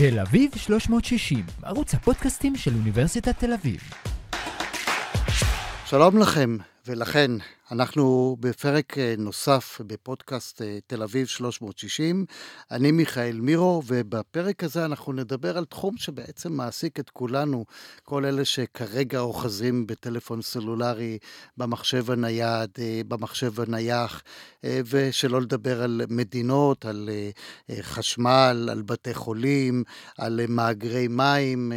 תל 0.00 0.18
אביב 0.18 0.50
360, 0.56 1.46
ערוץ 1.62 1.94
הפודקאסטים 1.94 2.56
של 2.56 2.74
אוניברסיטת 2.74 3.38
תל 3.38 3.52
אביב. 3.52 3.80
שלום 5.86 6.18
לכם, 6.18 6.56
ולכן 6.86 7.30
אנחנו 7.72 8.36
בפרק 8.40 8.98
אה, 8.98 9.14
נוסף 9.18 9.80
בפודקאסט 9.86 10.62
אה, 10.62 10.78
תל 10.86 11.02
אביב 11.02 11.26
360. 11.26 12.24
אני 12.70 12.90
מיכאל 12.90 13.40
מירו, 13.40 13.82
ובפרק 13.86 14.64
הזה 14.64 14.84
אנחנו 14.84 15.12
נדבר 15.12 15.58
על 15.58 15.64
תחום 15.64 15.96
שבעצם 15.96 16.52
מעסיק 16.52 17.00
את 17.00 17.10
כולנו, 17.10 17.64
כל 18.02 18.24
אלה 18.24 18.44
שכרגע 18.44 19.20
אוחזים 19.20 19.86
בטלפון 19.86 20.42
סלולרי, 20.42 21.18
במחשב 21.56 22.10
הנייד, 22.10 22.70
אה, 22.78 23.00
במחשב 23.08 23.60
הנייח, 23.60 24.22
ושלא 24.64 25.40
לדבר 25.40 25.82
על 25.82 26.02
מדינות, 26.08 26.84
על 26.84 27.08
חשמל, 27.80 28.68
על 28.70 28.82
בתי 28.82 29.14
חולים, 29.14 29.84
על 30.18 30.40
מאגרי 30.48 31.08
מים, 31.08 31.72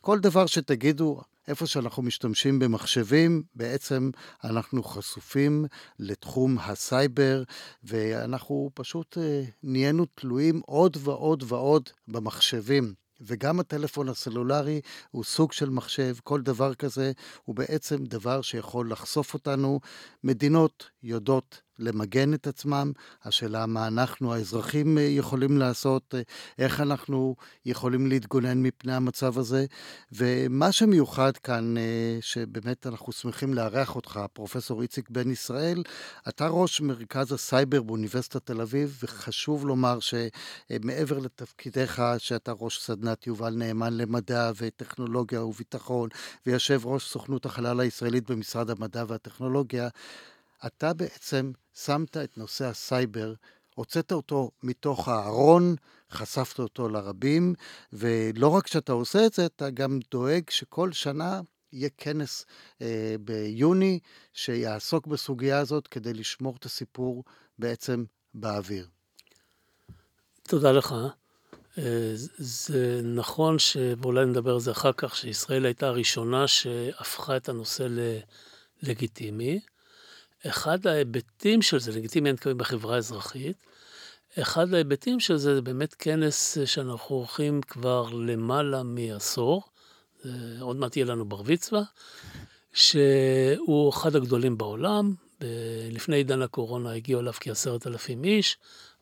כל 0.00 0.18
דבר 0.18 0.46
שתגידו, 0.46 1.20
איפה 1.48 1.66
שאנחנו 1.66 2.02
משתמשים 2.02 2.58
במחשבים, 2.58 3.42
בעצם 3.54 4.10
אנחנו 4.44 4.82
חשופים 4.82 5.64
לתחום 5.98 6.58
הסייבר, 6.58 7.42
ואנחנו 7.84 8.70
פשוט 8.74 9.18
אה, 9.18 9.42
נהיינו 9.62 10.06
תלויים 10.14 10.60
עוד 10.66 10.96
ועוד 11.00 11.44
ועוד 11.46 11.88
במחשבים. 12.08 12.94
וגם 13.26 13.60
הטלפון 13.60 14.08
הסלולרי 14.08 14.80
הוא 15.10 15.24
סוג 15.24 15.52
של 15.52 15.70
מחשב, 15.70 16.14
כל 16.24 16.40
דבר 16.40 16.74
כזה 16.74 17.12
הוא 17.44 17.56
בעצם 17.56 18.04
דבר 18.04 18.42
שיכול 18.42 18.90
לחשוף 18.92 19.34
אותנו. 19.34 19.80
מדינות 20.24 20.90
יודעות 21.02 21.60
למגן 21.82 22.34
את 22.34 22.46
עצמם, 22.46 22.92
השאלה 23.24 23.66
מה 23.66 23.86
אנחנו 23.86 24.34
האזרחים 24.34 24.98
אה, 24.98 25.02
יכולים 25.02 25.58
לעשות, 25.58 26.14
אה, 26.14 26.22
איך 26.58 26.80
אנחנו 26.80 27.36
יכולים 27.66 28.06
להתגונן 28.06 28.62
מפני 28.62 28.94
המצב 28.94 29.38
הזה. 29.38 29.66
ומה 30.12 30.72
שמיוחד 30.72 31.36
כאן, 31.36 31.76
אה, 31.76 32.18
שבאמת 32.20 32.86
אנחנו 32.86 33.12
שמחים 33.12 33.54
לארח 33.54 33.96
אותך, 33.96 34.20
פרופסור 34.32 34.82
איציק 34.82 35.10
בן 35.10 35.30
ישראל, 35.30 35.82
אתה 36.28 36.48
ראש 36.48 36.80
מרכז 36.80 37.32
הסייבר 37.32 37.82
באוניברסיטת 37.82 38.46
תל 38.46 38.60
אביב, 38.60 38.98
וחשוב 39.02 39.66
לומר 39.66 39.98
שמעבר 40.00 41.18
לתפקידיך, 41.18 42.02
שאתה 42.18 42.52
ראש 42.60 42.80
סדנת 42.80 43.26
יובל 43.26 43.54
נאמן 43.54 43.96
למדע 43.96 44.50
וטכנולוגיה 44.56 45.44
וביטחון, 45.44 46.08
ויושב 46.46 46.80
ראש 46.84 47.08
סוכנות 47.08 47.46
החלל 47.46 47.80
הישראלית 47.80 48.30
במשרד 48.30 48.70
המדע 48.70 49.04
והטכנולוגיה, 49.08 49.88
אתה 50.66 50.92
בעצם 50.92 51.52
שמת 51.74 52.16
את 52.16 52.38
נושא 52.38 52.64
הסייבר, 52.64 53.34
הוצאת 53.74 54.12
אותו 54.12 54.50
מתוך 54.62 55.08
הארון, 55.08 55.74
חשפת 56.10 56.58
אותו 56.58 56.88
לרבים, 56.88 57.54
ולא 57.92 58.48
רק 58.48 58.66
שאתה 58.66 58.92
עושה 58.92 59.26
את 59.26 59.32
זה, 59.32 59.46
אתה 59.46 59.70
גם 59.70 59.98
דואג 60.10 60.50
שכל 60.50 60.92
שנה 60.92 61.40
יהיה 61.72 61.88
כנס 61.98 62.46
אה, 62.82 63.14
ביוני 63.20 63.98
שיעסוק 64.32 65.06
בסוגיה 65.06 65.58
הזאת 65.58 65.88
כדי 65.88 66.14
לשמור 66.14 66.56
את 66.56 66.64
הסיפור 66.64 67.24
בעצם 67.58 68.04
באוויר. 68.34 68.86
תודה 70.42 70.72
לך. 70.72 70.94
אה, 71.78 72.12
זה 72.38 73.00
נכון, 73.04 73.58
ש... 73.58 73.76
ואולי 73.98 74.26
נדבר 74.26 74.52
על 74.52 74.60
זה 74.60 74.70
אחר 74.70 74.92
כך, 74.96 75.16
שישראל 75.16 75.64
הייתה 75.64 75.86
הראשונה 75.86 76.48
שהפכה 76.48 77.36
את 77.36 77.48
הנושא 77.48 77.86
ללגיטימי. 78.82 79.60
אחד 80.46 80.86
ההיבטים 80.86 81.62
של 81.62 81.80
זה, 81.80 81.92
לגיטימי 81.92 82.28
אני 82.28 82.34
מתכוון 82.34 82.58
בחברה 82.58 82.94
האזרחית, 82.94 83.56
אחד 84.38 84.74
ההיבטים 84.74 85.20
של 85.20 85.36
זה 85.36 85.54
זה 85.54 85.60
באמת 85.60 85.94
כנס 85.94 86.58
שאנחנו 86.64 87.16
עורכים 87.16 87.60
כבר 87.62 88.08
למעלה 88.12 88.82
מעשור, 88.82 89.62
עוד 90.60 90.76
מעט 90.76 90.96
יהיה 90.96 91.06
לנו 91.06 91.24
בר 91.24 91.42
מצווה, 91.42 91.82
שהוא 92.72 93.90
אחד 93.90 94.16
הגדולים 94.16 94.58
בעולם, 94.58 95.14
לפני 95.90 96.16
עידן 96.16 96.42
הקורונה 96.42 96.92
הגיעו 96.92 97.20
אליו 97.20 97.32
כעשרת 97.40 97.86
אלפים 97.86 98.24
איש, 98.24 98.56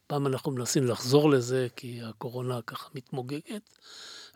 פעם 0.07 0.27
אנחנו 0.27 0.51
מנסים 0.51 0.87
לחזור 0.87 1.31
לזה 1.31 1.69
כי 1.77 2.01
הקורונה 2.03 2.62
ככה 2.67 2.89
מתמוגגת. 2.95 3.62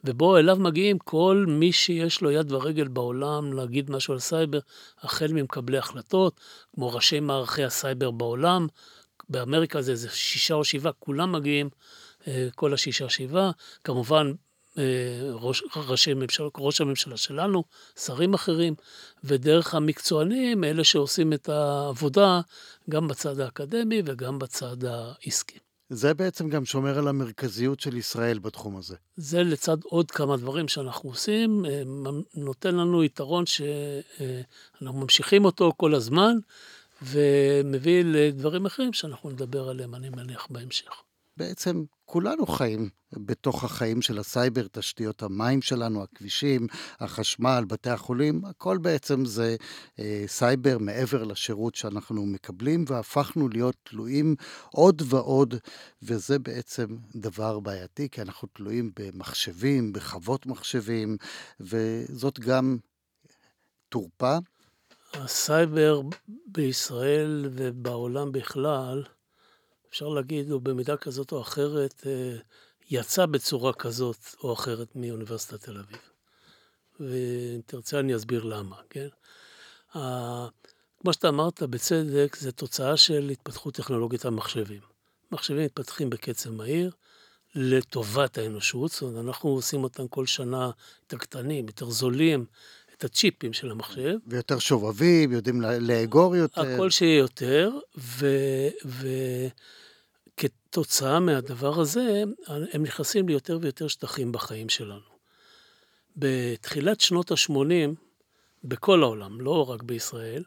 ובו 0.04 0.36
אליו 0.36 0.56
מגיעים 0.56 0.98
כל 0.98 1.44
מי 1.48 1.72
שיש 1.72 2.20
לו 2.20 2.30
יד 2.30 2.52
ורגל 2.52 2.88
בעולם 2.88 3.52
להגיד 3.52 3.90
משהו 3.90 4.14
על 4.14 4.20
סייבר, 4.20 4.58
החל 5.00 5.32
ממקבלי 5.32 5.78
החלטות, 5.78 6.40
כמו 6.74 6.92
ראשי 6.92 7.20
מערכי 7.20 7.64
הסייבר 7.64 8.10
בעולם, 8.10 8.66
באמריקה 9.28 9.82
זה 9.82 9.92
איזה 9.92 10.08
שישה 10.10 10.54
או 10.54 10.64
שבעה, 10.64 10.92
כולם 10.92 11.32
מגיעים, 11.32 11.68
אה, 12.26 12.48
כל 12.54 12.74
השישה 12.74 13.08
שבעה, 13.08 13.50
כמובן 13.84 14.32
אה, 14.78 14.82
ראש, 15.32 15.62
ראשי 15.76 16.14
ממשלה, 16.14 16.48
ראש 16.58 16.80
הממשלה 16.80 17.16
שלנו, 17.16 17.64
שרים 17.96 18.34
אחרים, 18.34 18.74
ודרך 19.24 19.74
המקצוענים, 19.74 20.64
אלה 20.64 20.84
שעושים 20.84 21.32
את 21.32 21.48
העבודה, 21.48 22.40
גם 22.90 23.08
בצד 23.08 23.40
האקדמי 23.40 24.02
וגם 24.04 24.38
בצד 24.38 24.84
העסקי. 24.84 25.63
זה 25.88 26.14
בעצם 26.14 26.48
גם 26.48 26.64
שומר 26.64 26.98
על 26.98 27.08
המרכזיות 27.08 27.80
של 27.80 27.96
ישראל 27.96 28.38
בתחום 28.38 28.76
הזה. 28.76 28.96
זה 29.16 29.42
לצד 29.42 29.76
עוד 29.84 30.10
כמה 30.10 30.36
דברים 30.36 30.68
שאנחנו 30.68 31.10
עושים, 31.10 31.66
אה, 31.66 31.82
נותן 32.34 32.74
לנו 32.74 33.04
יתרון 33.04 33.44
שאנחנו 33.46 35.00
ממשיכים 35.00 35.44
אותו 35.44 35.72
כל 35.76 35.94
הזמן, 35.94 36.36
ומביא 37.02 38.04
לדברים 38.06 38.66
אחרים 38.66 38.92
שאנחנו 38.92 39.30
נדבר 39.30 39.68
עליהם, 39.68 39.94
אני 39.94 40.08
מניח, 40.08 40.46
בהמשך. 40.50 41.03
בעצם 41.36 41.84
כולנו 42.04 42.46
חיים 42.46 42.88
בתוך 43.12 43.64
החיים 43.64 44.02
של 44.02 44.18
הסייבר, 44.18 44.66
תשתיות 44.72 45.22
המים 45.22 45.62
שלנו, 45.62 46.02
הכבישים, 46.02 46.66
החשמל, 47.00 47.64
בתי 47.68 47.90
החולים, 47.90 48.44
הכל 48.44 48.78
בעצם 48.78 49.24
זה 49.24 49.56
אה, 49.98 50.24
סייבר 50.26 50.78
מעבר 50.78 51.24
לשירות 51.24 51.74
שאנחנו 51.74 52.26
מקבלים, 52.26 52.84
והפכנו 52.88 53.48
להיות 53.48 53.76
תלויים 53.82 54.34
עוד 54.70 55.02
ועוד, 55.06 55.54
וזה 56.02 56.38
בעצם 56.38 56.86
דבר 57.16 57.60
בעייתי, 57.60 58.08
כי 58.08 58.22
אנחנו 58.22 58.48
תלויים 58.52 58.92
במחשבים, 58.96 59.92
בחוות 59.92 60.46
מחשבים, 60.46 61.16
וזאת 61.60 62.40
גם 62.40 62.76
תורפה. 63.88 64.38
הסייבר 65.14 66.00
בישראל 66.46 67.50
ובעולם 67.52 68.32
בכלל, 68.32 69.04
אפשר 69.94 70.08
להגיד, 70.08 70.50
הוא 70.50 70.60
במידה 70.60 70.96
כזאת 70.96 71.32
או 71.32 71.40
אחרת 71.40 72.02
אה, 72.06 72.36
יצא 72.90 73.26
בצורה 73.26 73.72
כזאת 73.72 74.16
או 74.42 74.52
אחרת 74.52 74.88
מאוניברסיטת 74.96 75.64
תל 75.64 75.78
אביב. 75.78 75.98
ואם 77.00 77.60
תרצה 77.66 78.00
אני 78.00 78.16
אסביר 78.16 78.44
למה, 78.44 78.76
כן? 78.90 79.08
כמו 81.00 81.12
שאתה 81.12 81.28
אמרת, 81.28 81.62
בצדק, 81.62 82.36
זה 82.36 82.52
תוצאה 82.52 82.96
של 82.96 83.28
התפתחות 83.32 83.74
טכנולוגית 83.74 84.24
המחשבים. 84.24 84.80
מחשבים 85.32 85.64
מתפתחים 85.64 86.10
בקצב 86.10 86.50
מהיר 86.50 86.90
לטובת 87.54 88.38
האנושות, 88.38 88.90
זאת 88.90 89.02
אומרת, 89.02 89.24
אנחנו 89.24 89.50
עושים 89.50 89.84
אותם 89.84 90.08
כל 90.08 90.26
שנה 90.26 90.70
יותר 91.02 91.18
קטנים, 91.18 91.66
יותר 91.66 91.90
זולים, 91.90 92.44
את 92.96 93.04
הצ'יפים 93.04 93.52
של 93.52 93.70
המחשב. 93.70 94.16
ויותר 94.26 94.58
שובבים, 94.58 95.32
יודעים 95.32 95.60
לאגור 95.60 96.36
יותר. 96.36 96.60
הכל 96.60 96.90
שיהיה 96.90 97.18
יותר, 97.18 97.70
ו... 97.98 98.26
ו... 98.86 99.08
כתוצאה 100.74 101.20
מהדבר 101.20 101.80
הזה, 101.80 102.22
הם 102.46 102.82
נכנסים 102.82 103.28
ליותר 103.28 103.58
ויותר 103.62 103.88
שטחים 103.88 104.32
בחיים 104.32 104.68
שלנו. 104.68 105.14
בתחילת 106.16 107.00
שנות 107.00 107.30
ה-80, 107.30 107.90
בכל 108.64 109.02
העולם, 109.02 109.40
לא 109.40 109.70
רק 109.70 109.82
בישראל, 109.82 110.42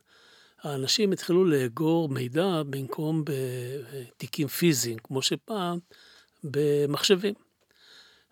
האנשים 0.61 1.11
התחילו 1.11 1.45
לאגור 1.45 2.09
מידע 2.09 2.63
במקום 2.69 3.23
בתיקים 3.25 4.47
פיזיים, 4.47 4.97
כמו 5.03 5.21
שפעם, 5.21 5.79
במחשבים. 6.43 7.33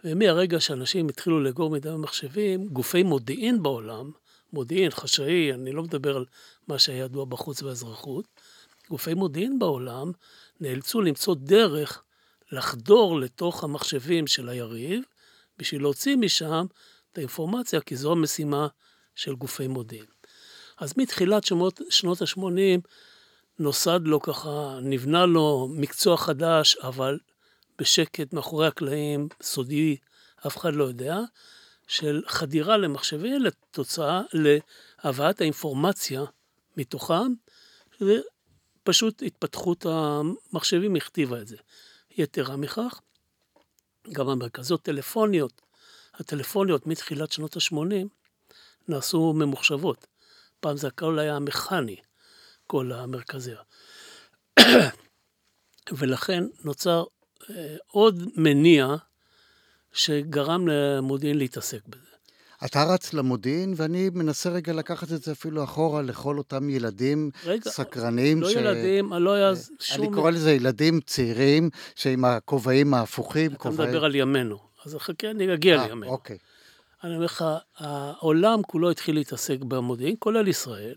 ומהרגע 0.04 0.60
שאנשים 0.60 1.10
התחילו 1.10 1.44
לאגור 1.44 1.70
מידע 1.70 1.94
במחשבים, 1.94 2.68
גופי 2.68 3.04
מודיעין 3.04 3.64
בעולם, 3.64 4.12
מודיעין, 4.54 4.92
חשאי, 4.92 5.54
אני 5.54 5.72
לא 5.72 5.84
מדבר 5.84 6.16
על 6.16 6.26
מה 6.68 6.80
שהיה 6.80 7.06
ידוע 7.06 7.26
בחוץ 7.26 7.62
באזרחות, 7.62 8.26
גופי 8.90 9.14
מודיעין 9.14 9.60
בעולם 9.60 10.12
נאלצו 10.60 11.02
למצוא 11.02 11.36
דרך 11.36 12.04
לחדור 12.52 13.20
לתוך 13.20 13.64
המחשבים 13.64 14.28
של 14.28 14.50
היריב, 14.50 15.04
בשביל 15.58 15.82
להוציא 15.82 16.16
משם 16.16 16.66
את 17.12 17.18
האינפורמציה, 17.18 17.82
כי 17.82 17.96
זו 17.96 18.12
המשימה 18.12 18.68
של 19.16 19.36
גופי 19.36 19.68
מודיעין. 19.68 20.06
אז 20.78 20.94
מתחילת 20.98 21.44
שמות, 21.44 21.82
שנות 21.90 22.22
ה-80 22.22 22.88
נוסד 23.60 24.00
לו 24.04 24.22
ככה, 24.22 24.80
נבנה 24.82 25.26
לו 25.26 25.68
מקצוע 25.72 26.18
חדש, 26.18 26.78
אבל 26.78 27.20
בשקט 27.80 28.34
מאחורי 28.34 28.68
הקלעים, 28.68 29.28
סודי, 29.42 29.98
אף 30.48 30.58
אחד 30.58 30.74
לא 30.74 30.84
יודע, 30.84 31.20
של 31.88 32.22
חדירה 32.28 32.78
למחשבים 32.78 33.42
לתוצאה, 33.42 34.22
להבאת 35.04 35.42
האינפורמציה 35.42 36.24
מתוכם, 36.78 37.34
פשוט 38.86 39.24
התפתחות 39.26 39.86
המחשבים 39.86 40.96
הכתיבה 40.96 41.42
את 41.42 41.48
זה. 41.48 41.58
יתרה 42.18 42.56
מכך, 42.56 43.02
גם 44.12 44.30
המרכזות 44.30 44.82
טלפוניות, 44.82 45.62
הטלפוניות 46.14 46.88
מתחילת 46.88 47.32
שנות 47.32 47.56
ה-80 47.56 48.08
נעשו 48.88 49.34
ממוחשבות. 49.34 50.08
פעם 50.60 50.78
זה 50.78 50.88
הכל 50.88 51.20
היה 51.20 51.40
מכני, 51.40 51.96
כל 52.68 52.92
המרכזיה. 52.92 53.58
ולכן 55.98 56.44
נוצר 56.64 57.04
אה, 57.50 57.76
עוד 57.88 58.24
מניע 58.36 58.96
שגרם 59.94 60.68
למודיעין 60.68 61.38
להתעסק 61.38 61.88
בזה. 61.88 62.15
אתה 62.66 62.84
רץ 62.84 63.14
למודיעין, 63.14 63.74
ואני 63.78 64.10
מנסה 64.14 64.50
רגע 64.50 64.74
לקחת 64.74 65.12
את 65.12 65.24
זה 65.24 65.32
אפילו 65.32 65.64
אחורה 65.64 66.02
לכל 66.02 66.38
אותם 66.38 66.70
ילדים 66.70 67.32
רגע, 67.46 67.70
סקרנים. 67.70 68.42
לא 68.42 68.52
ילדים, 68.52 69.14
לא 69.14 69.34
היה 69.34 69.52
שום... 69.80 70.06
אני 70.06 70.16
קורא 70.16 70.32
לזה 70.32 70.52
ילדים 70.52 71.00
צעירים, 71.02 71.70
שעם 71.96 72.26
הכובעים 72.26 72.94
ההפוכים. 72.94 73.52
אתה 73.52 73.60
כובעי... 73.60 73.88
מדבר 73.88 74.06
על 74.06 74.16
ימינו, 74.16 74.58
אז 74.86 74.96
חכה, 75.00 75.32
אני 75.32 75.54
אגיע 75.54 75.82
אה, 75.82 75.88
לימינו. 75.88 76.12
אוקיי. 76.12 76.38
אני 77.04 77.14
אומר 77.14 77.26
לך, 77.26 77.46
העולם 77.78 78.62
כולו 78.64 78.92
התחיל 78.92 79.16
להתעסק 79.16 79.60
במודיעין, 79.60 80.16
כולל 80.20 80.48
ישראל, 80.48 80.96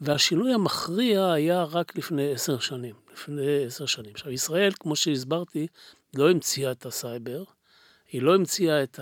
והשינוי 0.00 0.54
המכריע 0.54 1.32
היה 1.32 1.62
רק 1.62 1.98
לפני 1.98 2.32
עשר 2.32 2.58
שנים. 2.58 2.94
לפני 3.12 3.64
עשר 3.66 3.86
שנים. 3.86 4.10
עכשיו, 4.14 4.32
ישראל, 4.32 4.72
כמו 4.80 4.96
שהסברתי, 4.96 5.66
לא 6.14 6.30
המציאה 6.30 6.72
את 6.72 6.86
הסייבר, 6.86 7.44
היא 8.12 8.22
לא 8.22 8.34
המציאה 8.34 8.82
את 8.82 9.00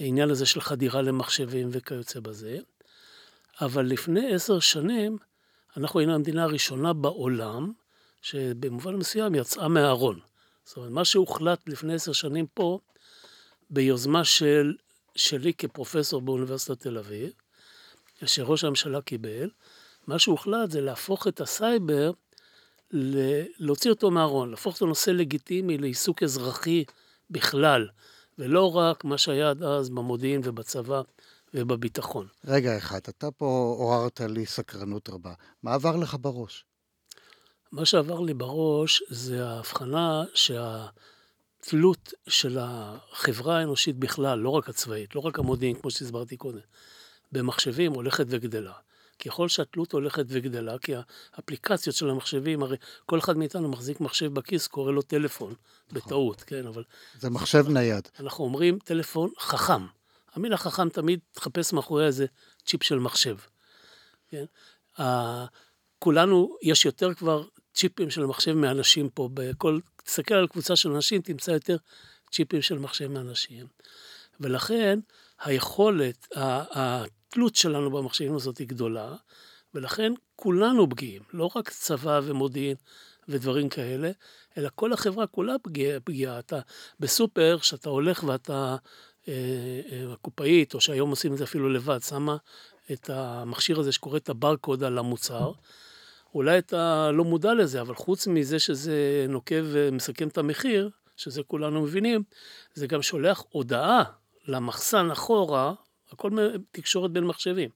העניין 0.00 0.30
הזה 0.30 0.46
של 0.46 0.60
חדירה 0.60 1.02
למחשבים 1.02 1.68
וכיוצא 1.72 2.20
בזה, 2.20 2.58
אבל 3.60 3.86
לפני 3.86 4.34
עשר 4.34 4.60
שנים, 4.60 5.18
אנחנו 5.76 6.00
היינו 6.00 6.14
המדינה 6.14 6.42
הראשונה 6.42 6.92
בעולם, 6.92 7.72
שבמובן 8.22 8.94
מסוים 8.94 9.34
יצאה 9.34 9.68
מהארון. 9.68 10.20
זאת 10.64 10.76
אומרת, 10.76 10.90
מה 10.90 11.04
שהוחלט 11.04 11.68
לפני 11.68 11.94
עשר 11.94 12.12
שנים 12.12 12.46
פה, 12.54 12.78
ביוזמה 13.70 14.24
של, 14.24 14.74
שלי 15.14 15.54
כפרופסור 15.54 16.20
באוניברסיטת 16.20 16.80
תל 16.80 16.98
אביב, 16.98 17.30
שראש 18.26 18.64
הממשלה 18.64 19.00
קיבל, 19.00 19.50
מה 20.06 20.18
שהוחלט 20.18 20.70
זה 20.70 20.80
להפוך 20.80 21.26
את 21.26 21.40
הסייבר, 21.40 22.10
להוציא 23.58 23.90
אותו 23.90 24.10
מהארון, 24.10 24.50
להפוך 24.50 24.74
אותו 24.74 24.86
נושא 24.86 25.10
לגיטימי 25.10 25.78
לעיסוק 25.78 26.22
אזרחי 26.22 26.84
בכלל, 27.30 27.88
ולא 28.38 28.76
רק 28.76 29.04
מה 29.04 29.18
שהיה 29.18 29.50
עד 29.50 29.62
אז 29.62 29.90
במודיעין 29.90 30.40
ובצבא 30.44 31.02
ובביטחון. 31.54 32.26
רגע 32.44 32.78
אחד, 32.78 33.00
אתה 33.08 33.30
פה 33.30 33.74
עוררת 33.78 34.20
לי 34.20 34.46
סקרנות 34.46 35.08
רבה. 35.08 35.32
מה 35.62 35.74
עבר 35.74 35.96
לך 35.96 36.16
בראש? 36.20 36.64
מה 37.72 37.84
שעבר 37.84 38.20
לי 38.20 38.34
בראש 38.34 39.02
זה 39.08 39.46
ההבחנה 39.48 40.24
שהתלות 40.34 42.12
של 42.28 42.58
החברה 42.60 43.58
האנושית 43.58 43.96
בכלל, 43.96 44.38
לא 44.38 44.50
רק 44.50 44.68
הצבאית, 44.68 45.14
לא 45.14 45.20
רק 45.20 45.38
המודיעין, 45.38 45.76
כמו 45.80 45.90
שהסברתי 45.90 46.36
קודם, 46.36 46.60
במחשבים 47.32 47.92
הולכת 47.92 48.26
וגדלה. 48.28 48.72
ככל 49.24 49.48
שהתלות 49.48 49.92
הולכת 49.92 50.24
וגדלה, 50.28 50.78
כי 50.78 50.92
האפליקציות 51.34 51.96
של 51.96 52.10
המחשבים, 52.10 52.62
הרי 52.62 52.76
כל 53.06 53.18
אחד 53.18 53.36
מאיתנו 53.36 53.68
מחזיק 53.68 54.00
מחשב 54.00 54.34
בכיס, 54.34 54.66
קורא 54.66 54.92
לו 54.92 55.02
טלפון, 55.02 55.54
נכון. 55.88 56.00
בטעות, 56.00 56.42
כן, 56.42 56.66
אבל... 56.66 56.84
זה 57.18 57.30
מחשב 57.30 57.68
נייד. 57.68 58.08
אנחנו 58.20 58.44
אומרים 58.44 58.78
טלפון 58.78 59.30
חכם. 59.38 59.86
המילה 60.34 60.56
חכם 60.56 60.88
תמיד 60.88 61.20
תחפש 61.32 61.72
מאחורי 61.72 62.06
איזה 62.06 62.26
צ'יפ 62.66 62.82
של 62.82 62.98
מחשב. 62.98 63.36
כן? 64.30 64.44
Uh, 64.98 65.02
כולנו, 65.98 66.56
יש 66.62 66.84
יותר 66.84 67.14
כבר 67.14 67.44
צ'יפים 67.74 68.10
של 68.10 68.26
מחשב 68.26 68.52
מאנשים 68.52 69.10
פה. 69.10 69.28
בכל, 69.34 69.78
תסתכל 70.04 70.34
על 70.34 70.46
קבוצה 70.46 70.76
של 70.76 70.92
אנשים, 70.92 71.22
תמצא 71.22 71.50
יותר 71.50 71.76
צ'יפים 72.32 72.62
של 72.62 72.78
מחשב 72.78 73.06
מאנשים. 73.06 73.66
ולכן 74.40 74.98
היכולת, 75.40 76.28
התלות 77.28 77.56
שלנו 77.56 77.90
במחשבים 77.90 78.34
הזאת 78.34 78.58
היא 78.58 78.68
גדולה, 78.68 79.14
ולכן 79.74 80.12
כולנו 80.36 80.90
פגיעים, 80.90 81.22
לא 81.32 81.50
רק 81.56 81.70
צבא 81.70 82.20
ומודיעין 82.24 82.76
ודברים 83.28 83.68
כאלה, 83.68 84.10
אלא 84.58 84.68
כל 84.74 84.92
החברה 84.92 85.26
כולה 85.26 85.58
פגיעה. 85.62 86.00
פגיע. 86.00 86.38
אתה 86.38 86.60
בסופר, 87.00 87.58
כשאתה 87.60 87.88
הולך 87.88 88.24
ואתה, 88.26 88.76
אה, 89.28 89.32
אה, 89.92 90.12
הקופאית, 90.12 90.74
או 90.74 90.80
שהיום 90.80 91.10
עושים 91.10 91.32
את 91.32 91.38
זה 91.38 91.44
אפילו 91.44 91.68
לבד, 91.68 91.98
שמה 92.02 92.36
את 92.92 93.10
המכשיר 93.10 93.80
הזה 93.80 93.92
שקורא 93.92 94.16
את 94.16 94.28
הברקוד 94.28 94.84
על 94.84 94.98
המוצר, 94.98 95.52
אולי 96.34 96.58
אתה 96.58 97.10
לא 97.12 97.24
מודע 97.24 97.54
לזה, 97.54 97.80
אבל 97.80 97.94
חוץ 97.94 98.26
מזה 98.26 98.58
שזה 98.58 99.26
נוקב 99.28 99.64
ומסכם 99.64 100.28
את 100.28 100.38
המחיר, 100.38 100.90
שזה 101.16 101.42
כולנו 101.42 101.82
מבינים, 101.82 102.22
זה 102.74 102.86
גם 102.86 103.02
שולח 103.02 103.44
הודעה 103.50 104.02
למחסן 104.48 105.10
אחורה, 105.10 105.72
הכל 106.12 106.30
תקשורת 106.72 107.10
בין 107.10 107.24
מחשבים, 107.24 107.70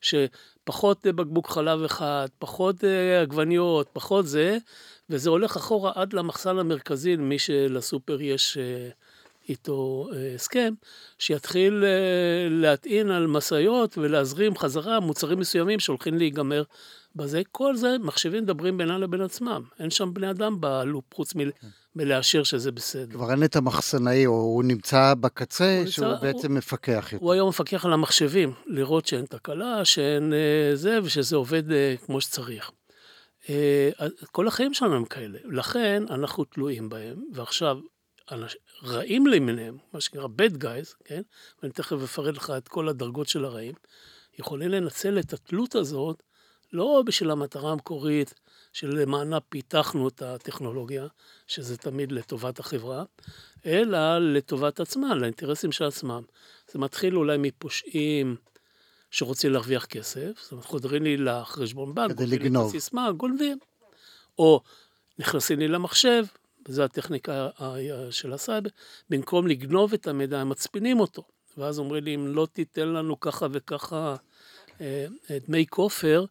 שפחות 0.00 1.06
בקבוק 1.06 1.50
חלב 1.50 1.82
אחד, 1.82 2.28
פחות 2.38 2.84
אה, 2.84 3.20
עגבניות, 3.20 3.88
פחות 3.92 4.26
זה, 4.26 4.58
וזה 5.10 5.30
הולך 5.30 5.56
אחורה 5.56 5.92
עד 5.94 6.12
למחסן 6.12 6.58
המרכזי, 6.58 7.16
למי 7.16 7.38
שלסופר 7.38 8.20
יש 8.20 8.58
אה, 8.58 8.88
איתו 9.48 10.08
אה, 10.12 10.34
הסכם, 10.34 10.74
שיתחיל 11.18 11.84
להטעין 12.50 13.10
על 13.10 13.26
משאיות 13.26 13.98
ולהזרים 13.98 14.56
חזרה 14.56 15.00
מוצרים 15.00 15.38
מסוימים 15.38 15.80
שהולכים 15.80 16.18
להיגמר 16.18 16.62
בזה. 17.16 17.42
כל 17.52 17.76
זה 17.76 17.96
מחשבים 18.00 18.42
מדברים 18.42 18.78
בינם 18.78 19.00
לבין 19.00 19.20
עצמם, 19.20 19.62
אין 19.78 19.90
שם 19.90 20.14
בני 20.14 20.30
אדם 20.30 20.60
בלופ, 20.60 21.14
חוץ 21.14 21.34
מ... 21.34 21.50
כן. 21.50 21.68
מלאשר 21.96 22.42
שזה 22.42 22.72
בסדר. 22.72 23.14
כבר 23.14 23.30
אין 23.30 23.44
את 23.44 23.56
המחסנאי, 23.56 24.26
או 24.26 24.32
הוא 24.32 24.64
נמצא 24.64 25.14
בקצה, 25.20 25.78
הוא 25.78 25.90
שהוא 25.90 26.08
נמצא, 26.08 26.20
בעצם 26.20 26.50
הוא, 26.50 26.58
מפקח 26.58 27.08
יותר. 27.12 27.24
הוא 27.24 27.32
היום 27.32 27.48
מפקח 27.48 27.84
על 27.84 27.92
המחשבים, 27.92 28.52
לראות 28.66 29.06
שאין 29.06 29.24
תקלה, 29.24 29.84
שאין 29.84 30.32
אה, 30.32 30.76
זה, 30.76 30.98
ושזה 31.04 31.36
עובד 31.36 31.72
אה, 31.72 31.94
כמו 32.06 32.20
שצריך. 32.20 32.70
אה, 33.50 33.90
כל 34.32 34.48
החיים 34.48 34.74
שלנו 34.74 34.96
הם 34.96 35.04
כאלה, 35.04 35.38
לכן 35.44 36.02
אנחנו 36.10 36.44
תלויים 36.44 36.88
בהם, 36.88 37.24
ועכשיו, 37.32 37.78
רעים 38.84 39.26
למיניהם, 39.26 39.76
מה 39.92 40.00
שנקרא 40.00 40.26
bad 40.26 40.62
guys, 40.62 40.94
כן? 41.04 41.22
ואני 41.62 41.72
תכף 41.72 41.96
אפרט 42.04 42.36
לך 42.36 42.52
את 42.56 42.68
כל 42.68 42.88
הדרגות 42.88 43.28
של 43.28 43.44
הרעים, 43.44 43.74
יכולים 44.38 44.68
לנצל 44.68 45.18
את 45.18 45.32
התלות 45.32 45.74
הזאת 45.74 46.22
לא 46.72 47.02
בשביל 47.06 47.30
המטרה 47.30 47.72
המקורית 47.72 48.34
שלמענה 48.74 49.40
פיתחנו 49.40 50.08
את 50.08 50.22
הטכנולוגיה, 50.22 51.06
שזה 51.46 51.76
תמיד 51.76 52.12
לטובת 52.12 52.58
החברה, 52.58 53.04
אלא 53.66 54.18
לטובת 54.18 54.80
עצמם, 54.80 55.18
לאינטרסים 55.20 55.72
של 55.72 55.84
עצמם. 55.84 56.22
זה 56.72 56.78
מתחיל 56.78 57.16
אולי 57.16 57.36
מפושעים 57.38 58.36
שרוצים 59.10 59.52
להרוויח 59.52 59.84
כסף, 59.84 60.30
זאת 60.42 60.52
אומרת, 60.52 60.64
חודרים 60.64 61.02
לי 61.02 61.16
לחשבון 61.16 61.94
בנק, 61.94 62.12
כדי 62.12 62.26
לגנוב. 62.26 62.68
הסיסמה, 62.68 63.12
גונבים. 63.12 63.58
או 64.38 64.60
נכנסים 65.18 65.58
לי 65.58 65.68
למחשב, 65.68 66.24
וזו 66.68 66.82
הטכניקה 66.82 67.48
של 68.10 68.32
הסייבר, 68.32 68.70
במקום 69.10 69.46
לגנוב 69.46 69.92
את 69.92 70.06
המידע, 70.06 70.40
הם 70.40 70.48
מצפינים 70.48 71.00
אותו. 71.00 71.22
ואז 71.56 71.78
אומרים 71.78 72.04
לי, 72.04 72.14
אם 72.14 72.26
לא 72.26 72.48
תיתן 72.52 72.88
לנו 72.88 73.20
ככה 73.20 73.46
וככה 73.52 74.16
אה, 74.80 75.06
דמי 75.46 75.66
כופר, 75.66 76.24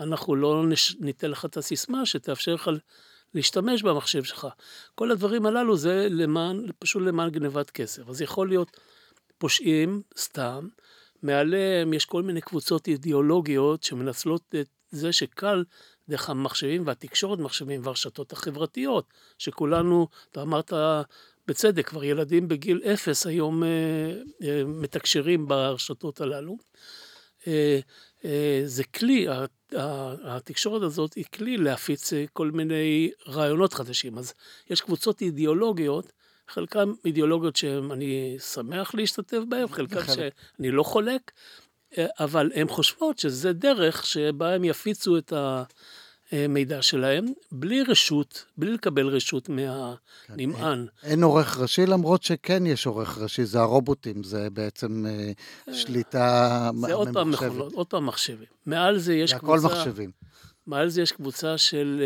אנחנו 0.00 0.36
לא 0.36 0.66
נש... 0.66 0.96
ניתן 1.00 1.30
לך 1.30 1.44
את 1.44 1.56
הסיסמה 1.56 2.06
שתאפשר 2.06 2.54
לך 2.54 2.70
להשתמש 3.34 3.82
במחשב 3.82 4.24
שלך. 4.24 4.46
כל 4.94 5.10
הדברים 5.10 5.46
הללו 5.46 5.76
זה 5.76 6.08
למען, 6.10 6.66
פשוט 6.78 7.02
למען 7.02 7.30
גנבת 7.30 7.70
כסף. 7.70 8.08
אז 8.08 8.22
יכול 8.22 8.48
להיות 8.48 8.76
פושעים 9.38 10.02
סתם, 10.16 10.68
מעליהם 11.22 11.92
יש 11.92 12.04
כל 12.04 12.22
מיני 12.22 12.40
קבוצות 12.40 12.88
אידיאולוגיות 12.88 13.82
שמנצלות 13.82 14.54
את 14.60 14.68
זה 14.90 15.12
שקל 15.12 15.64
דרך 16.08 16.30
המחשבים 16.30 16.86
והתקשורת 16.86 17.38
מחשבים 17.38 17.80
והרשתות 17.84 18.32
החברתיות, 18.32 19.04
שכולנו, 19.38 20.08
אתה 20.30 20.42
אמרת 20.42 20.72
בצדק, 21.46 21.88
כבר 21.88 22.04
ילדים 22.04 22.48
בגיל 22.48 22.82
אפס 22.92 23.26
היום 23.26 23.62
אה, 23.64 23.68
אה, 24.42 24.62
מתקשרים 24.64 25.48
ברשתות 25.48 26.20
הללו. 26.20 26.56
אה, 27.46 27.80
זה 28.64 28.84
כלי, 28.84 29.26
התקשורת 30.24 30.82
הזאת 30.82 31.14
היא 31.14 31.24
כלי 31.34 31.56
להפיץ 31.56 32.12
אה, 32.12 32.24
כל 32.32 32.50
מיני 32.50 33.10
רעיונות 33.28 33.74
חדשים. 33.74 34.18
אז 34.18 34.34
יש 34.70 34.80
קבוצות 34.80 35.20
אידיאולוגיות, 35.20 36.12
חלקן 36.48 36.92
אידיאולוגיות 37.04 37.56
שאני 37.56 38.36
שמח 38.52 38.94
להשתתף 38.94 39.38
בהן, 39.48 39.68
חלקן 39.68 40.00
שאני 40.14 40.70
לא 40.70 40.82
חולק, 40.82 41.30
אבל 41.98 42.50
הן 42.54 42.68
חושבות 42.68 43.18
שזה 43.18 43.52
דרך 43.52 44.06
שבה 44.06 44.54
הם 44.54 44.64
יפיצו 44.64 45.18
את 45.18 45.32
ה... 45.32 45.62
מידע 46.48 46.82
שלהם, 46.82 47.26
בלי 47.52 47.82
רשות, 47.82 48.44
בלי 48.56 48.72
לקבל 48.72 49.06
רשות 49.06 49.48
מהנמען. 49.48 50.86
כן, 51.02 51.08
אין 51.08 51.22
עורך 51.22 51.58
ראשי, 51.58 51.86
למרות 51.86 52.22
שכן 52.22 52.66
יש 52.66 52.86
עורך 52.86 53.18
ראשי, 53.18 53.44
זה 53.44 53.60
הרובוטים, 53.60 54.22
זה 54.22 54.50
בעצם 54.50 55.06
אה, 55.06 55.32
אה, 55.68 55.74
שליטה 55.74 56.70
ממוחשבת. 56.72 56.88
זה 56.88 56.94
עוד 56.94 57.08
פעם 57.12 57.30
מכונות, 57.30 57.72
עוד 57.72 57.86
פעם 57.86 58.06
מחשבים. 58.06 58.48
מעל 58.66 58.98
זה 58.98 59.14
יש 59.14 59.34
קבוצה... 59.34 59.58
זה 59.58 59.66
הכל 59.66 59.76
מחשבים. 59.76 60.10
מעל 60.66 60.88
זה 60.88 61.02
יש 61.02 61.12
קבוצה 61.12 61.58
של, 61.58 62.02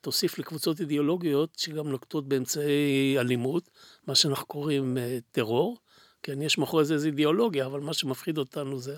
תוסיף 0.00 0.38
לקבוצות 0.38 0.80
אידיאולוגיות 0.80 1.54
שגם 1.56 1.88
נוקטות 1.88 2.28
באמצעי 2.28 3.16
אלימות, 3.18 3.70
מה 4.06 4.14
שאנחנו 4.14 4.46
קוראים 4.46 4.96
טרור. 5.32 5.78
כן, 6.22 6.42
יש 6.42 6.58
מאחורי 6.58 6.84
זה 6.84 6.94
איזו 6.94 7.06
אידיאולוגיה, 7.06 7.66
אבל 7.66 7.80
מה 7.80 7.94
שמפחיד 7.94 8.38
אותנו 8.38 8.78
זה 8.78 8.96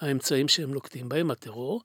האמצעים 0.00 0.48
שהם 0.48 0.74
נוקטים 0.74 1.08
בהם, 1.08 1.30
הטרור. 1.30 1.82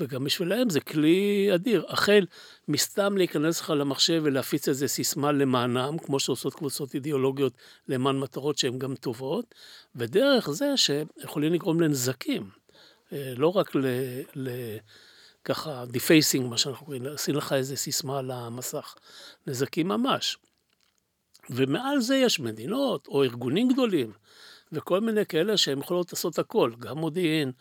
וגם 0.00 0.24
בשבילם 0.24 0.70
זה 0.70 0.80
כלי 0.80 1.50
אדיר. 1.54 1.84
החל 1.88 2.26
מסתם 2.68 3.16
להיכנס 3.16 3.60
לך 3.60 3.70
למחשב 3.70 4.20
ולהפיץ 4.24 4.68
איזה 4.68 4.88
סיסמה 4.88 5.32
למענם, 5.32 5.98
כמו 5.98 6.20
שעושות 6.20 6.54
קבוצות 6.54 6.94
אידיאולוגיות 6.94 7.52
למען 7.88 8.18
מטרות 8.18 8.58
שהן 8.58 8.78
גם 8.78 8.94
טובות, 8.94 9.54
ודרך 9.94 10.50
זה 10.50 10.76
שיכולים 10.76 11.52
לגרום 11.52 11.80
לנזקים. 11.80 12.50
אה, 13.12 13.32
לא 13.36 13.56
רק 13.56 13.74
ל... 13.74 13.86
ל 14.34 14.48
ככה 15.44 15.84
defacing, 15.86 16.50
מה 16.50 16.58
שאנחנו 16.58 16.86
קוראים, 16.86 17.04
לשים 17.04 17.34
לך 17.36 17.52
איזה 17.52 17.76
סיסמה 17.76 18.18
על 18.18 18.30
המסך. 18.30 18.94
נזקים 19.46 19.88
ממש. 19.88 20.38
ומעל 21.50 22.00
זה 22.00 22.16
יש 22.16 22.40
מדינות 22.40 23.06
או 23.08 23.22
ארגונים 23.22 23.68
גדולים, 23.68 24.12
וכל 24.72 25.00
מיני 25.00 25.26
כאלה 25.26 25.56
שהם 25.56 25.78
יכולות 25.78 26.12
לעשות 26.12 26.38
הכל, 26.38 26.72
גם 26.78 26.98
מודיעין, 26.98 27.52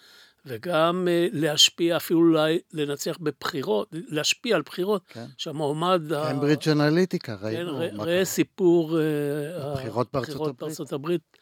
וגם 0.46 1.08
אה, 1.12 1.28
להשפיע, 1.32 1.98
אפילו 1.98 2.20
אולי 2.20 2.60
לנצח 2.74 3.18
בבחירות, 3.22 3.88
להשפיע 3.92 4.56
על 4.56 4.62
בחירות, 4.62 5.02
כן. 5.08 5.26
שהמועמד... 5.38 6.02
קיימברידג' 6.24 6.70
אנליטיקה, 6.70 7.38
ראינו. 7.42 7.80
כן, 7.80 8.00
ראה 8.00 8.26
סיפור... 8.26 9.00
אה, 9.00 9.72
הבחירות 9.72 10.08
בארצות 10.14 10.36
הברית. 10.36 10.60
בארצות 10.60 10.94
הברית, 10.94 11.38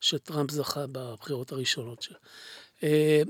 שטראמפ 0.00 0.50
זכה 0.50 0.84
בבחירות 0.92 1.52
הראשונות 1.52 2.02
שלו. 2.02 2.16
אה, 2.82 3.22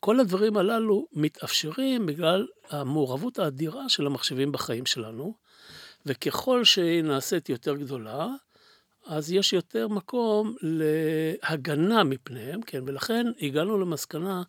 כל 0.00 0.20
הדברים 0.20 0.56
הללו 0.56 1.06
מתאפשרים 1.12 2.06
בגלל 2.06 2.46
המעורבות 2.70 3.38
האדירה 3.38 3.88
של 3.88 4.06
המחשבים 4.06 4.52
בחיים 4.52 4.86
שלנו, 4.86 5.34
וככל 6.06 6.64
שהיא 6.64 7.02
נעשית 7.02 7.48
יותר 7.48 7.74
גדולה, 7.74 8.28
אז 9.08 9.32
יש 9.32 9.52
יותר 9.52 9.88
מקום 9.88 10.54
להגנה 10.62 12.04
מפניהם, 12.04 12.62
כן, 12.62 12.82
ולכן 12.86 13.26
הגענו 13.40 13.78
למסקנה 13.78 14.42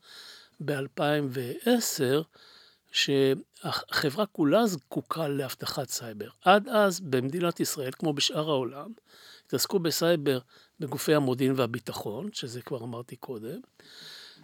ב-2010, 0.65 2.03
שהחברה 2.91 4.25
כולה 4.25 4.67
זקוקה 4.67 5.27
לאבטחת 5.27 5.89
סייבר. 5.89 6.29
עד 6.45 6.67
אז 6.67 6.99
במדינת 6.99 7.59
ישראל, 7.59 7.91
כמו 7.91 8.13
בשאר 8.13 8.49
העולם, 8.49 8.91
התעסקו 9.45 9.79
בסייבר 9.79 10.39
בגופי 10.79 11.15
המודיעין 11.15 11.53
והביטחון, 11.55 12.29
שזה 12.33 12.61
כבר 12.61 12.83
אמרתי 12.83 13.15
קודם, 13.15 13.59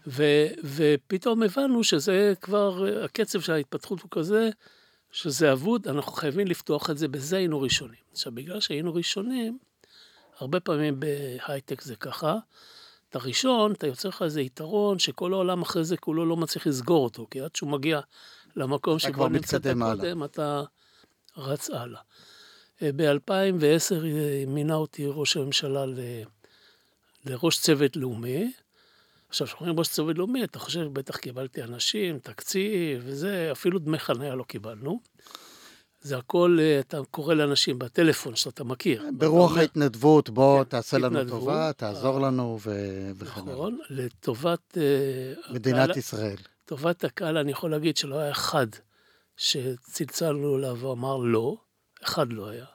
ו, 0.08 0.24
ופתאום 0.64 1.44
הבנו 1.44 1.84
שזה 1.84 2.34
כבר, 2.42 2.86
הקצב 3.04 3.42
של 3.42 3.54
ההתפתחות 3.54 4.02
הוא 4.02 4.10
כזה, 4.12 4.50
שזה 5.12 5.52
אבוד, 5.52 5.88
אנחנו 5.88 6.12
חייבים 6.12 6.48
לפתוח 6.48 6.90
את 6.90 6.98
זה, 6.98 7.08
בזה 7.08 7.38
היינו 7.38 7.62
ראשונים. 7.62 8.00
עכשיו, 8.12 8.32
בגלל 8.36 8.60
שהיינו 8.60 8.94
ראשונים, 8.94 9.58
הרבה 10.40 10.60
פעמים 10.60 11.00
בהייטק 11.00 11.82
זה 11.82 11.96
ככה. 11.96 12.38
אתה 13.10 13.20
ראשון, 13.20 13.72
אתה 13.72 13.88
יוצר 13.88 14.10
לך 14.10 14.22
איזה 14.22 14.42
יתרון 14.42 15.00
שכל 15.00 15.34
העולם 15.34 15.62
אחרי 15.62 15.84
זה 15.84 15.98
כולו 15.98 16.26
לא 16.26 16.38
מצליח 16.38 16.68
לסגור 16.68 17.04
אותו, 17.04 17.28
כי 17.32 17.42
עד 17.42 17.56
שהוא 17.56 17.70
מגיע 17.70 18.00
למקום 18.56 19.00
שבו 19.00 19.28
נמצאת 19.28 19.62
קודם, 19.82 20.24
אתה 20.24 20.64
רץ 21.38 21.70
הלאה. 21.70 22.02
אה, 22.82 22.90
ב-2010 22.96 24.06
אה, 24.06 24.44
מינה 24.48 24.76
אותי 24.76 25.06
ראש 25.08 25.38
הממשלה 25.38 25.86
ל... 25.86 26.00
לראש 27.26 27.60
צוות 27.60 27.96
לאומי. 27.96 28.54
עכשיו, 29.30 29.48
כשאומרים 29.48 29.80
ראש 29.80 29.88
צוות 29.88 30.18
לאומי, 30.18 30.44
אתה 30.44 30.60
חושב, 30.60 30.88
בטח 30.94 31.18
קיבלתי 31.18 31.64
אנשים, 31.64 32.20
תקציב 32.20 33.02
וזה, 33.06 33.50
אפילו 33.52 33.80
דמי 33.80 34.00
חניה 34.00 34.36
לא 34.36 34.44
קיבלנו. 34.44 35.00
זה 36.06 36.18
הכל, 36.18 36.58
אה, 36.62 36.80
אתה 36.80 37.00
קורא 37.12 37.34
לאנשים 37.34 37.80
בטלפון 37.80 38.36
שאתה 38.36 38.64
מכיר. 38.64 39.04
ברוח 39.18 39.50
אומר, 39.52 39.62
ההתנדבות, 39.62 40.30
בוא 40.30 40.64
כן, 40.64 40.70
תעשה 40.70 40.98
לנו 40.98 41.20
התנדבות, 41.20 41.40
טובה, 41.40 41.74
תעזור 41.74 42.20
לנו 42.20 42.60
וכן 43.18 43.42
הלאה. 43.42 43.54
נכון, 43.54 43.80
לטובת... 43.90 44.78
אה, 44.78 45.54
מדינת 45.54 45.90
הקהל, 45.90 45.98
ישראל. 45.98 46.38
לטובת 46.66 47.04
הקהל 47.04 47.38
אני 47.38 47.52
יכול 47.52 47.72
להגיד 47.72 47.98
שלא 47.98 48.20
היה 48.20 48.32
אחד 48.32 48.68
שצלצלנו 49.38 50.58
אליו 50.58 50.78
ואמר 50.80 51.18
לא, 51.18 51.58
אחד 52.04 52.34
לא 52.34 52.50
היה. 52.50 52.66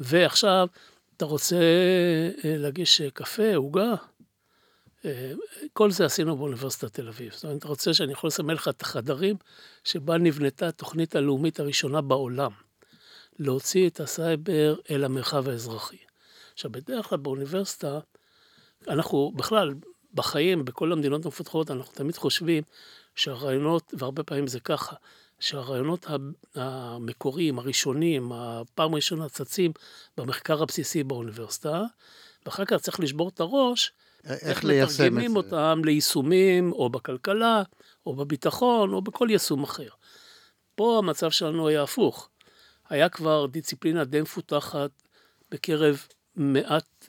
ועכשיו, 0.00 0.68
אתה 1.16 1.24
רוצה 1.24 1.56
אה, 2.44 2.56
להגיש 2.56 3.02
קפה, 3.02 3.54
עוגה? 3.54 3.94
כל 5.72 5.90
זה 5.90 6.04
עשינו 6.04 6.36
באוניברסיטת 6.36 6.94
תל 6.94 7.08
אביב. 7.08 7.32
זאת 7.32 7.44
אומרת, 7.44 7.58
אתה 7.58 7.68
רוצה 7.68 7.94
שאני 7.94 8.12
יכול 8.12 8.28
לסמל 8.28 8.54
לך 8.54 8.68
את 8.68 8.82
החדרים 8.82 9.36
שבה 9.84 10.18
נבנתה 10.18 10.68
התוכנית 10.68 11.16
הלאומית 11.16 11.60
הראשונה 11.60 12.00
בעולם, 12.00 12.50
להוציא 13.38 13.88
את 13.88 14.00
הסייבר 14.00 14.74
אל 14.90 15.04
המרחב 15.04 15.48
האזרחי. 15.48 15.96
עכשיו, 16.54 16.72
בדרך 16.72 17.06
כלל 17.06 17.18
באוניברסיטה, 17.18 17.98
אנחנו 18.88 19.32
בכלל, 19.36 19.74
בחיים, 20.14 20.64
בכל 20.64 20.92
המדינות 20.92 21.24
המפותחות, 21.24 21.70
אנחנו 21.70 21.92
תמיד 21.94 22.16
חושבים 22.16 22.62
שהרעיונות, 23.14 23.94
והרבה 23.98 24.22
פעמים 24.22 24.46
זה 24.46 24.60
ככה, 24.60 24.96
שהרעיונות 25.40 26.06
המקוריים, 26.54 27.58
הראשונים, 27.58 28.32
הפעם 28.32 28.92
הראשונה 28.92 29.28
צצים 29.28 29.72
במחקר 30.16 30.62
הבסיסי 30.62 31.04
באוניברסיטה, 31.04 31.82
ואחר 32.46 32.64
כך 32.64 32.76
צריך 32.76 33.00
לשבור 33.00 33.28
את 33.28 33.40
הראש 33.40 33.92
איך 34.24 34.64
ליישם 34.64 34.84
את 34.84 34.90
זה. 34.90 35.04
איך 35.04 35.12
מתרגמים 35.12 35.36
אותם 35.36 35.80
ליישומים, 35.84 36.72
או 36.72 36.90
בכלכלה, 36.90 37.62
או 38.06 38.16
בביטחון, 38.16 38.92
או 38.92 39.02
בכל 39.02 39.28
יישום 39.30 39.62
אחר. 39.62 39.88
פה 40.74 40.98
המצב 40.98 41.30
שלנו 41.30 41.68
היה 41.68 41.82
הפוך. 41.82 42.28
היה 42.88 43.08
כבר 43.08 43.46
דיציפלינה 43.46 44.04
די 44.04 44.20
מפותחת 44.20 44.90
בקרב 45.50 46.06
מעט 46.36 47.08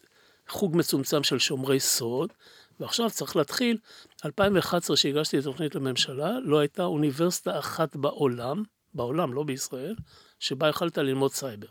חוג 0.50 0.78
מצומצם 0.78 1.24
של 1.24 1.40
שומרי 1.40 1.80
סוד, 1.80 2.34
ועכשיו 2.80 3.10
צריך 3.12 3.36
להתחיל, 3.36 3.78
2011 4.26 4.98
שהגשתי 4.98 5.40
את 5.40 5.42
התוכנית 5.42 5.76
לממשלה, 5.76 6.40
לא 6.44 6.60
הייתה 6.60 6.84
אוניברסיטה 6.84 7.60
אחת 7.60 7.96
בעולם, 7.96 8.64
בעולם, 8.94 9.34
לא 9.34 9.44
בישראל, 9.44 9.96
שבה 10.40 10.70
יכלת 10.70 10.98
ללמוד 10.98 11.32
סייבר, 11.32 11.68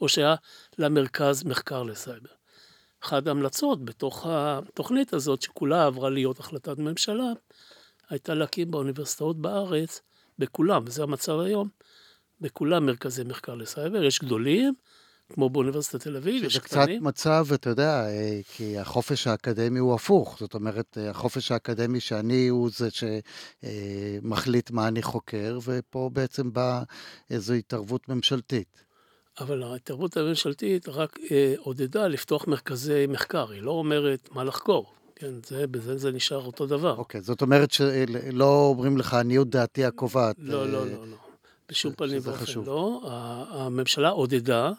או 0.00 0.08
שהיה 0.08 0.34
לה 0.78 0.88
מרכז 0.88 1.44
מחקר 1.44 1.82
לסייבר. 1.82 2.30
אחת 3.04 3.26
ההמלצות 3.26 3.84
בתוך 3.84 4.26
התוכנית 4.28 5.12
הזאת, 5.12 5.42
שכולה 5.42 5.86
עברה 5.86 6.10
להיות 6.10 6.40
החלטת 6.40 6.78
ממשלה, 6.78 7.32
הייתה 8.10 8.34
להקים 8.34 8.70
באוניברסיטאות 8.70 9.40
בארץ, 9.40 10.00
בכולם, 10.38 10.82
וזה 10.86 11.02
המצב 11.02 11.38
היום, 11.38 11.68
בכולם 12.40 12.86
מרכזי 12.86 13.24
מחקר 13.24 13.54
לסייבר, 13.54 14.04
יש 14.04 14.20
גדולים, 14.22 14.74
כמו 15.32 15.50
באוניברסיטת 15.50 16.02
תל 16.02 16.16
אביב, 16.16 16.44
יש 16.44 16.58
קטנים. 16.58 16.82
שזה 16.84 16.92
קצת 16.96 17.02
מצב, 17.02 17.46
אתה 17.54 17.70
יודע, 17.70 18.06
אה, 18.08 18.40
כי 18.54 18.78
החופש 18.78 19.26
האקדמי 19.26 19.78
הוא 19.78 19.94
הפוך. 19.94 20.36
זאת 20.40 20.54
אומרת, 20.54 20.98
אה, 20.98 21.10
החופש 21.10 21.52
האקדמי 21.52 22.00
שאני 22.00 22.48
הוא 22.48 22.70
זה 22.70 22.88
שמחליט 23.62 24.70
מה 24.70 24.88
אני 24.88 25.02
חוקר, 25.02 25.58
ופה 25.64 26.10
בעצם 26.12 26.52
באה 26.52 26.82
איזו 27.30 27.54
התערבות 27.54 28.08
ממשלתית. 28.08 28.84
אבל 29.40 29.62
ההתערבות 29.62 30.16
הממשלתית 30.16 30.88
רק 30.88 31.18
אה, 31.30 31.54
עודדה 31.58 32.08
לפתוח 32.08 32.46
מרכזי 32.46 33.06
מחקר, 33.08 33.50
היא 33.50 33.62
לא 33.62 33.70
אומרת 33.70 34.28
מה 34.32 34.44
לחקור. 34.44 34.94
כן, 35.18 35.34
זה, 35.46 35.66
בזה 35.66 35.98
זה 35.98 36.12
נשאר 36.12 36.46
אותו 36.46 36.66
דבר. 36.66 36.96
אוקיי, 36.96 37.20
זאת 37.20 37.42
אומרת 37.42 37.70
שלא 37.70 38.66
אומרים 38.68 38.98
לך, 38.98 39.14
עניות 39.14 39.48
דעתי 39.48 39.84
הקובעת. 39.84 40.36
לא, 40.38 40.62
אה, 40.62 40.66
לא, 40.66 40.86
לא, 40.86 41.06
לא. 41.06 41.16
בשום 41.68 41.92
פנים 41.92 42.20
ואופן 42.22 42.60
לא. 42.66 43.00
הממשלה 43.50 44.08
עודדה, 44.08 44.72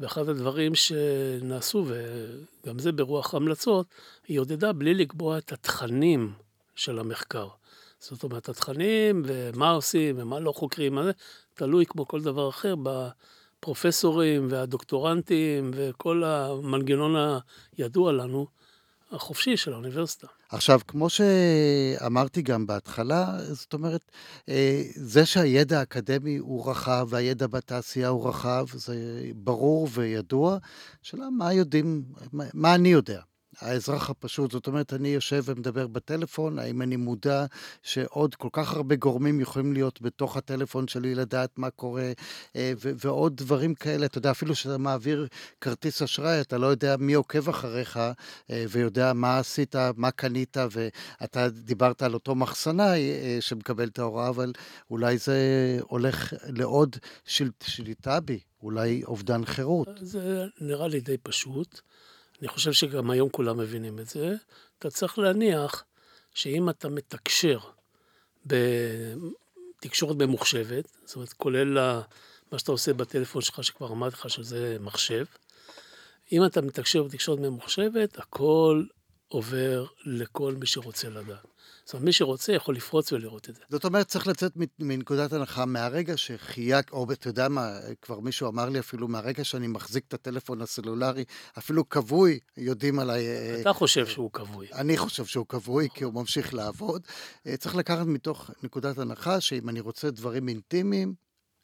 ואחד 0.00 0.28
הדברים 0.28 0.74
שנעשו, 0.74 1.86
וגם 1.86 2.78
זה 2.78 2.92
ברוח 2.92 3.34
ההמלצות, 3.34 3.86
היא 4.28 4.40
עודדה 4.40 4.72
בלי 4.72 4.94
לקבוע 4.94 5.38
את 5.38 5.52
התכנים 5.52 6.32
של 6.74 6.98
המחקר. 6.98 7.48
זאת 7.98 8.22
אומרת, 8.22 8.48
התכנים 8.48 9.22
ומה 9.26 9.70
עושים 9.70 10.18
ומה 10.18 10.40
לא 10.40 10.52
חוקרים, 10.52 10.98
תלוי 11.54 11.86
כמו 11.86 12.08
כל 12.08 12.22
דבר 12.22 12.48
אחר 12.48 12.74
הפרופסורים 12.86 14.46
והדוקטורנטים 14.50 15.70
וכל 15.74 16.24
המנגנון 16.24 17.38
הידוע 17.76 18.12
לנו, 18.12 18.46
החופשי 19.14 19.56
של 19.56 19.72
האוניברסיטה. 19.72 20.26
עכשיו, 20.48 20.80
כמו 20.86 21.08
שאמרתי 21.10 22.42
גם 22.42 22.66
בהתחלה, 22.66 23.38
זאת 23.52 23.72
אומרת, 23.72 24.10
אה, 24.48 24.82
זה 24.94 25.26
שהידע 25.26 25.78
האקדמי 25.78 26.36
הוא 26.36 26.70
רחב 26.70 27.06
והידע 27.10 27.46
בתעשייה 27.46 28.08
הוא 28.08 28.28
רחב, 28.28 28.66
זה 28.72 28.94
ברור 29.34 29.88
וידוע. 29.92 30.58
השאלה 31.04 31.30
מה 31.30 31.52
יודעים, 31.52 32.02
מה 32.32 32.74
אני 32.74 32.88
יודע. 32.88 33.20
האזרח 33.60 34.10
הפשוט, 34.10 34.50
זאת 34.50 34.66
אומרת, 34.66 34.92
אני 34.92 35.08
יושב 35.08 35.42
ומדבר 35.46 35.86
בטלפון, 35.86 36.58
האם 36.58 36.82
אני 36.82 36.96
מודע 36.96 37.44
שעוד 37.82 38.34
כל 38.34 38.48
כך 38.52 38.72
הרבה 38.74 38.96
גורמים 38.96 39.40
יכולים 39.40 39.72
להיות 39.72 40.02
בתוך 40.02 40.36
הטלפון 40.36 40.88
שלי, 40.88 41.14
לדעת 41.14 41.58
מה 41.58 41.70
קורה, 41.70 42.12
אה, 42.56 42.72
ועוד 42.78 43.36
דברים 43.36 43.74
כאלה, 43.74 44.06
אתה 44.06 44.18
יודע, 44.18 44.30
אפילו 44.30 44.54
שאתה 44.54 44.78
מעביר 44.78 45.26
כרטיס 45.60 46.02
אשראי, 46.02 46.40
אתה 46.40 46.58
לא 46.58 46.66
יודע 46.66 46.96
מי 46.98 47.14
עוקב 47.14 47.48
אחריך, 47.48 47.96
אה, 47.96 48.12
ויודע 48.68 49.12
מה 49.12 49.38
עשית, 49.38 49.74
מה 49.96 50.10
קנית, 50.10 50.56
ואתה 50.70 51.48
דיברת 51.48 52.02
על 52.02 52.14
אותו 52.14 52.34
מחסנאי 52.34 53.00
אה, 53.10 53.36
שמקבל 53.40 53.88
את 53.88 53.98
ההוראה, 53.98 54.28
אבל 54.28 54.52
אולי 54.90 55.18
זה 55.18 55.38
הולך 55.82 56.32
לעוד 56.48 56.96
של- 57.24 57.50
שליטה 57.62 58.20
בי, 58.20 58.38
אולי 58.62 59.04
אובדן 59.04 59.44
חירות. 59.44 59.88
זה 60.00 60.44
נראה 60.60 60.88
לי 60.88 61.00
די 61.00 61.16
פשוט. 61.22 61.80
אני 62.44 62.52
חושב 62.52 62.72
שגם 62.72 63.10
היום 63.10 63.28
כולם 63.28 63.58
מבינים 63.58 63.98
את 63.98 64.08
זה. 64.08 64.34
אתה 64.78 64.90
צריך 64.90 65.18
להניח 65.18 65.84
שאם 66.34 66.70
אתה 66.70 66.88
מתקשר 66.88 67.58
בתקשורת 68.46 70.16
ממוחשבת, 70.16 70.88
זאת 71.04 71.16
אומרת, 71.16 71.32
כולל 71.32 71.78
מה 72.52 72.58
שאתה 72.58 72.72
עושה 72.72 72.92
בטלפון 72.92 73.42
שלך, 73.42 73.64
שכבר 73.64 73.92
אמרתי 73.92 74.16
לך 74.16 74.30
שזה 74.30 74.76
מחשב, 74.80 75.24
אם 76.32 76.44
אתה 76.44 76.60
מתקשר 76.60 77.02
בתקשורת 77.02 77.38
ממוחשבת, 77.38 78.18
הכל 78.18 78.84
עובר 79.28 79.86
לכל 80.04 80.54
מי 80.54 80.66
שרוצה 80.66 81.08
לדעת. 81.08 81.53
זאת 81.84 81.94
אומרת, 81.94 82.04
מי 82.04 82.12
שרוצה 82.12 82.52
יכול 82.52 82.76
לפרוץ 82.76 83.12
ולראות 83.12 83.48
את 83.48 83.54
זה. 83.54 83.62
זאת 83.68 83.84
אומרת, 83.84 84.06
צריך 84.06 84.26
לצאת 84.26 84.52
מנקודת 84.78 85.32
הנחה, 85.32 85.64
מהרגע 85.64 86.16
שחייק, 86.16 86.92
או 86.92 87.06
אתה 87.12 87.28
יודע 87.28 87.48
מה, 87.48 87.78
כבר 88.02 88.20
מישהו 88.20 88.48
אמר 88.48 88.68
לי 88.68 88.78
אפילו, 88.78 89.08
מהרגע 89.08 89.44
שאני 89.44 89.66
מחזיק 89.66 90.04
את 90.08 90.14
הטלפון 90.14 90.62
הסלולרי, 90.62 91.24
אפילו 91.58 91.88
כבוי, 91.88 92.38
יודעים 92.56 92.98
עליי... 92.98 93.26
אה, 93.26 93.60
אתה 93.60 93.72
חושב 93.72 94.06
שהוא 94.06 94.30
כבוי. 94.32 94.66
אני 94.72 94.96
חושב 94.96 95.24
שהוא 95.24 95.46
כבוי, 95.46 95.88
כי 95.94 96.04
הוא 96.04 96.14
ממשיך 96.14 96.54
לעבוד. 96.54 97.02
אה, 97.46 97.56
צריך 97.56 97.76
לקחת 97.76 98.06
מתוך 98.06 98.50
נקודת 98.62 98.98
הנחה 98.98 99.40
שאם 99.40 99.68
אני 99.68 99.80
רוצה 99.80 100.10
דברים 100.10 100.48
אינטימיים, 100.48 101.14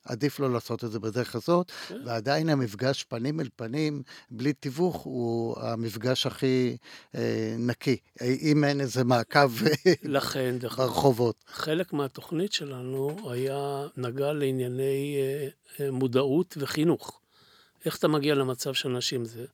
עדיף 0.04 0.40
לא 0.40 0.52
לעשות 0.52 0.85
את 0.85 0.90
זה 0.92 1.00
בדרך 1.00 1.35
הזאת, 1.35 1.71
כן. 1.88 2.02
ועדיין 2.04 2.49
המפגש 2.49 3.04
פנים 3.04 3.40
אל 3.40 3.49
פנים, 3.57 4.02
בלי 4.30 4.52
תיווך, 4.52 4.97
הוא 4.97 5.61
המפגש 5.61 6.26
הכי 6.26 6.76
אה, 7.14 7.54
נקי. 7.59 7.97
אם 8.23 8.64
אין 8.64 8.80
איזה 8.80 9.04
מעקב 9.04 9.50
לכן, 10.02 10.57
ברחובות. 10.59 11.45
חלק 11.47 11.92
מהתוכנית 11.92 12.52
שלנו 12.52 13.30
היה, 13.33 13.87
נגע 13.97 14.33
לענייני 14.33 15.16
אה, 15.19 15.49
אה, 15.80 15.90
מודעות 15.90 16.57
וחינוך. 16.61 17.21
איך 17.85 17.97
אתה 17.97 18.09
מגיע 18.09 18.35
למצב 18.35 18.75
שאנשים 18.75 19.25
זה? 19.25 19.45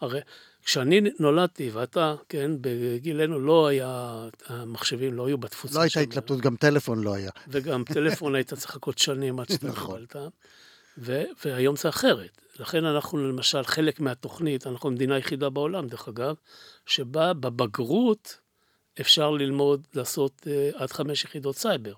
הרי 0.00 0.20
כשאני 0.64 1.00
נולדתי, 1.18 1.70
ואתה, 1.70 2.14
כן, 2.28 2.50
בגילנו 2.60 3.40
לא 3.40 3.66
היה, 3.66 4.24
המחשבים 4.46 5.14
לא 5.14 5.26
היו 5.26 5.38
בתפוצה 5.38 5.78
לא 5.78 5.82
הייתה 5.82 6.00
התלבטות, 6.00 6.40
גם 6.40 6.56
טלפון 6.56 7.04
לא 7.04 7.14
היה. 7.14 7.30
וגם 7.48 7.84
טלפון 7.84 8.34
היית 8.34 8.54
צריך 8.54 8.64
לחכות 8.70 8.98
שנים 8.98 9.40
עד 9.40 9.48
שאתה, 9.48 9.66
נכון. 9.66 10.06
קיבלת, 10.06 10.16
ו- 10.98 11.22
והיום 11.44 11.76
זה 11.76 11.88
אחרת. 11.88 12.40
לכן 12.60 12.84
אנחנו 12.84 13.28
למשל, 13.28 13.62
חלק 13.62 14.00
מהתוכנית, 14.00 14.66
אנחנו 14.66 14.88
המדינה 14.88 15.14
היחידה 15.14 15.50
בעולם, 15.50 15.88
דרך 15.88 16.08
אגב, 16.08 16.34
שבה 16.86 17.32
בבגרות 17.32 18.38
אפשר 19.00 19.30
ללמוד 19.30 19.86
לעשות 19.94 20.42
uh, 20.44 20.76
עד 20.82 20.92
חמש 20.92 21.24
יחידות 21.24 21.56
סייבר. 21.56 21.92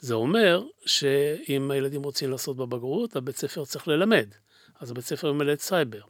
זה 0.00 0.14
אומר 0.14 0.62
שאם 0.86 1.70
הילדים 1.70 2.02
רוצים 2.02 2.30
לעשות 2.30 2.56
בבגרות, 2.56 3.16
הבית 3.16 3.36
ספר 3.36 3.64
צריך 3.64 3.88
ללמד. 3.88 4.28
אז 4.80 4.90
הבית 4.90 5.04
ספר 5.04 5.32
מלמד 5.32 5.60
סייבר. 5.60 6.00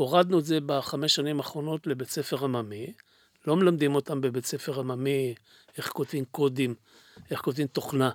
הורדנו 0.00 0.38
את 0.38 0.44
זה 0.44 0.58
בחמש 0.66 1.14
שנים 1.14 1.38
האחרונות 1.38 1.86
לבית 1.86 2.10
ספר 2.10 2.44
עממי. 2.44 2.92
לא 3.46 3.56
מלמדים 3.56 3.94
אותם 3.94 4.20
בבית 4.20 4.46
ספר 4.46 4.80
עממי 4.80 5.34
איך 5.78 5.88
כותבים 5.88 6.24
קודים, 6.24 6.74
איך 7.30 7.40
כותבים 7.40 7.66
תוכנה 7.66 8.10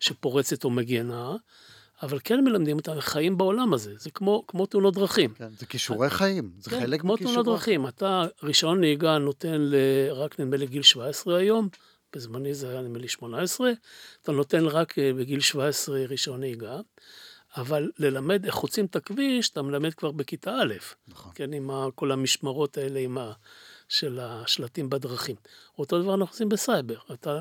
שפורצת 0.00 0.64
או 0.64 0.70
מגנה, 0.70 1.32
אבל 2.02 2.18
כן 2.24 2.44
מלמדים 2.44 2.76
אותם 2.76 2.92
איך 2.92 3.04
חיים 3.04 3.38
בעולם 3.38 3.74
הזה. 3.74 3.94
זה 3.98 4.10
כמו, 4.10 4.44
כמו 4.46 4.66
תאונות 4.66 4.94
דרכים. 4.94 5.34
כן, 5.34 5.48
זה 5.58 5.66
כישורי 5.66 6.10
חיים, 6.10 6.50
זה 6.58 6.70
כן, 6.70 6.80
חלק 6.80 7.00
כמו 7.00 7.14
מכישורי 7.14 7.34
תאונות 7.34 7.54
דרכים. 7.54 7.86
אתה 7.88 8.24
רישיון 8.42 8.80
נהיגה 8.80 9.18
נותן 9.18 9.56
ל... 9.60 9.74
רק 10.10 10.40
נדמה 10.40 10.56
לי 10.56 10.66
גיל 10.66 10.82
17 10.82 11.36
היום, 11.36 11.68
בזמני 12.12 12.54
זה 12.54 12.70
היה 12.70 12.82
נדמה 12.82 12.98
לי 12.98 13.08
18, 13.08 13.70
אתה 14.22 14.32
נותן 14.32 14.66
רק 14.66 14.98
אה, 14.98 15.12
בגיל 15.12 15.40
17 15.40 15.98
רישיון 15.98 16.40
נהיגה, 16.40 16.80
אבל 17.56 17.90
ללמד 17.98 18.44
איך 18.44 18.54
חוצים 18.54 18.86
את 18.86 18.96
הכביש, 18.96 19.50
אתה 19.50 19.62
מלמד 19.62 19.94
כבר 19.94 20.10
בכיתה 20.10 20.50
א', 20.50 20.74
נכון. 21.08 21.32
כן, 21.34 21.52
עם 21.52 21.70
כל 21.94 22.12
המשמרות 22.12 22.78
האלה 22.78 23.00
עם 23.00 23.18
ה, 23.18 23.32
של 23.88 24.18
השלטים 24.22 24.90
בדרכים. 24.90 25.36
אותו 25.78 26.02
דבר 26.02 26.14
אנחנו 26.14 26.32
עושים 26.32 26.48
בסייבר, 26.48 26.98
אתה 27.12 27.40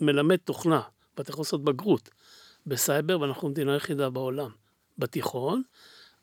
מלמד 0.00 0.36
תוכנה, 0.36 0.80
ואתה 1.16 1.30
יכול 1.30 1.42
לעשות 1.42 1.64
בגרות 1.64 2.10
בסייבר, 2.66 3.20
ואנחנו 3.20 3.48
מדינה 3.48 3.76
יחידה 3.76 4.10
בעולם, 4.10 4.50
בתיכון, 4.98 5.62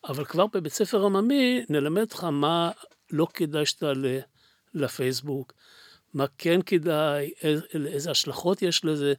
אבל 0.10 0.26
כבר 0.26 0.46
בבית 0.54 0.74
ספר 0.74 1.06
עממי 1.06 1.65
נלמד 1.70 2.02
אותך 2.02 2.24
מה 2.24 2.72
לא 3.12 3.28
כדאי 3.34 3.65
שתעלה 3.65 4.20
לפייסבוק, 4.74 5.54
מה 6.13 6.26
כן 6.38 6.62
כדאי, 6.62 7.32
איזה, 7.41 7.65
איזה 7.88 8.12
השלכות 8.12 8.62
יש 8.62 8.86
לזה, 8.86 9.13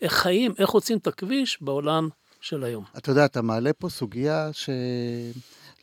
איך 0.00 0.12
חיים, 0.12 0.54
איך 0.58 0.68
חוצים 0.68 0.98
את 0.98 1.06
הכביש 1.06 1.62
בעולם 1.62 2.08
של 2.44 2.64
היום. 2.64 2.84
אתה 2.98 3.10
יודע, 3.10 3.24
אתה 3.24 3.42
מעלה 3.42 3.72
פה 3.72 3.88
סוגיה 3.88 4.50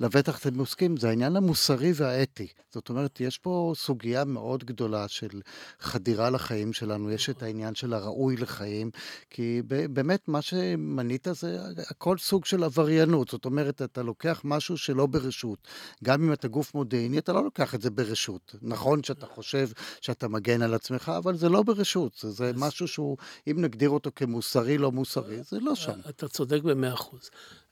שלבטח 0.02 0.40
אתם 0.40 0.60
עוסקים, 0.60 0.98
זה 0.98 1.10
העניין 1.10 1.36
המוסרי 1.36 1.92
והאתי. 1.96 2.48
זאת 2.74 2.90
אומרת, 2.90 3.20
יש 3.20 3.38
פה 3.38 3.74
סוגיה 3.76 4.26
מאוד 4.26 4.64
גדולה 4.64 5.08
של 5.08 5.42
חדירה 5.80 6.30
לחיים 6.30 6.74
שלנו, 6.74 7.12
יש 7.12 7.30
את 7.30 7.44
העניין 7.44 7.76
של 7.76 7.94
הראוי 7.94 8.38
לחיים, 8.38 8.92
כי 9.30 9.62
באמת 9.68 10.28
מה 10.28 10.42
שמנית 10.42 11.28
זה 11.32 11.60
הכל 11.90 12.18
סוג 12.18 12.46
של 12.46 12.64
עבריינות. 12.64 13.30
זאת 13.30 13.46
אומרת, 13.46 13.82
אתה 13.82 14.04
לוקח 14.04 14.42
משהו 14.44 14.78
שלא 14.78 15.06
ברשות. 15.06 15.68
גם 16.04 16.24
אם 16.24 16.34
אתה 16.34 16.48
גוף 16.48 16.76
מודיעיני, 16.76 17.18
אתה 17.18 17.34
לא 17.34 17.44
לוקח 17.44 17.76
את 17.76 17.82
זה 17.82 17.90
ברשות. 17.90 18.56
נכון 18.62 19.04
שאתה 19.04 19.26
חושב 19.26 19.70
שאתה 20.02 20.28
מגן 20.28 20.62
על 20.62 20.74
עצמך, 20.74 21.12
אבל 21.18 21.38
זה 21.38 21.50
לא 21.50 21.64
ברשות. 21.64 22.18
זה, 22.22 22.32
זה 22.32 22.52
משהו 22.56 22.88
שהוא, 22.88 23.18
אם 23.48 23.56
נגדיר 23.62 23.90
אותו 23.90 24.12
כמוסרי, 24.16 24.78
לא 24.78 24.92
מוסרי, 24.92 25.44
זה 25.44 25.60
לא 25.60 25.76
שם. 25.76 26.00
אתה 26.10 26.28
צודק 26.28 26.62
במאה 26.64 26.94
אחוז. 26.94 27.30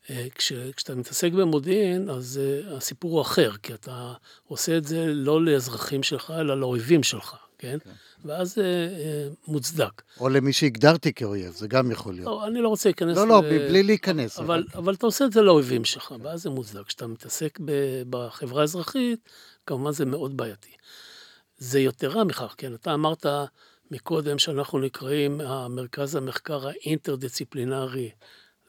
אה, 0.09 0.27
כש, 0.35 0.53
כשאתה 0.53 0.95
מתעסק 0.95 1.31
במודיעין, 1.31 2.09
אז 2.09 2.39
uh, 2.39 2.73
הסיפור 2.73 3.11
הוא 3.11 3.21
אחר, 3.21 3.51
כי 3.63 3.73
אתה 3.73 4.13
עושה 4.47 4.77
את 4.77 4.85
זה 4.85 5.05
לא 5.07 5.45
לאזרחים 5.45 6.03
שלך, 6.03 6.33
אלא 6.39 6.59
לאויבים 6.59 7.03
שלך, 7.03 7.35
כן? 7.57 7.77
כן. 7.83 7.89
ואז 8.25 8.55
זה 8.55 8.89
uh, 8.91 9.51
מוצדק. 9.51 10.01
או 10.19 10.29
למי 10.29 10.53
שהגדרתי 10.53 11.13
כאויב, 11.13 11.53
זה 11.53 11.67
גם 11.67 11.91
יכול 11.91 12.13
להיות. 12.13 12.25
לא, 12.25 12.47
אני 12.47 12.61
לא 12.61 12.69
רוצה 12.69 12.89
להיכנס... 12.89 13.17
לא, 13.17 13.27
לא, 13.27 13.41
בלי 13.41 13.83
להיכנס. 13.83 14.39
אבל, 14.39 14.65
אבל 14.75 14.93
אתה 14.93 15.05
עושה 15.05 15.25
את 15.25 15.33
זה 15.33 15.41
לאויבים 15.41 15.85
שלך, 15.85 16.13
ואז 16.21 16.41
זה 16.41 16.49
מוצדק. 16.49 16.85
כשאתה 16.85 17.07
מתעסק 17.07 17.59
ב, 17.65 17.71
בחברה 18.09 18.61
האזרחית, 18.61 19.29
כמובן 19.67 19.91
זה 19.91 20.05
מאוד 20.05 20.37
בעייתי. 20.37 20.71
זה 21.57 21.79
יתרה 21.79 22.23
מכך, 22.23 22.55
כן? 22.57 22.73
אתה 22.73 22.93
אמרת 22.93 23.25
מקודם 23.91 24.39
שאנחנו 24.39 24.79
נקראים 24.79 25.41
המרכז 25.41 26.15
המחקר 26.15 26.67
האינטרדיציפלינרי 26.67 28.09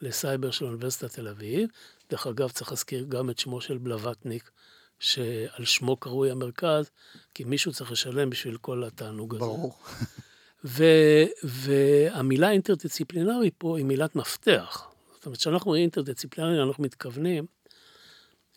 לסייבר 0.01 0.51
של 0.51 0.65
אוניברסיטת 0.65 1.13
תל 1.13 1.27
אביב. 1.27 1.69
דרך 2.09 2.27
אגב, 2.27 2.49
צריך 2.49 2.71
להזכיר 2.71 3.05
גם 3.09 3.29
את 3.29 3.39
שמו 3.39 3.61
של 3.61 3.77
בלווטניק, 3.77 4.51
שעל 4.99 5.65
שמו 5.65 5.95
קרוי 5.97 6.31
המרכז, 6.31 6.91
כי 7.33 7.43
מישהו 7.43 7.71
צריך 7.71 7.91
לשלם 7.91 8.29
בשביל 8.29 8.57
כל 8.57 8.83
התענוג 8.83 9.35
הזה. 9.35 9.39
ברור. 9.39 9.77
ו- 10.65 11.25
והמילה 11.43 12.51
אינטרדיציפלינרי 12.51 13.51
פה 13.57 13.77
היא 13.77 13.85
מילת 13.85 14.15
מפתח. 14.15 14.87
זאת 15.13 15.25
אומרת, 15.25 15.39
כשאנחנו 15.39 15.65
אומרים 15.65 15.81
אינטרדיציפלינרי, 15.81 16.63
אנחנו 16.63 16.83
מתכוונים 16.83 17.45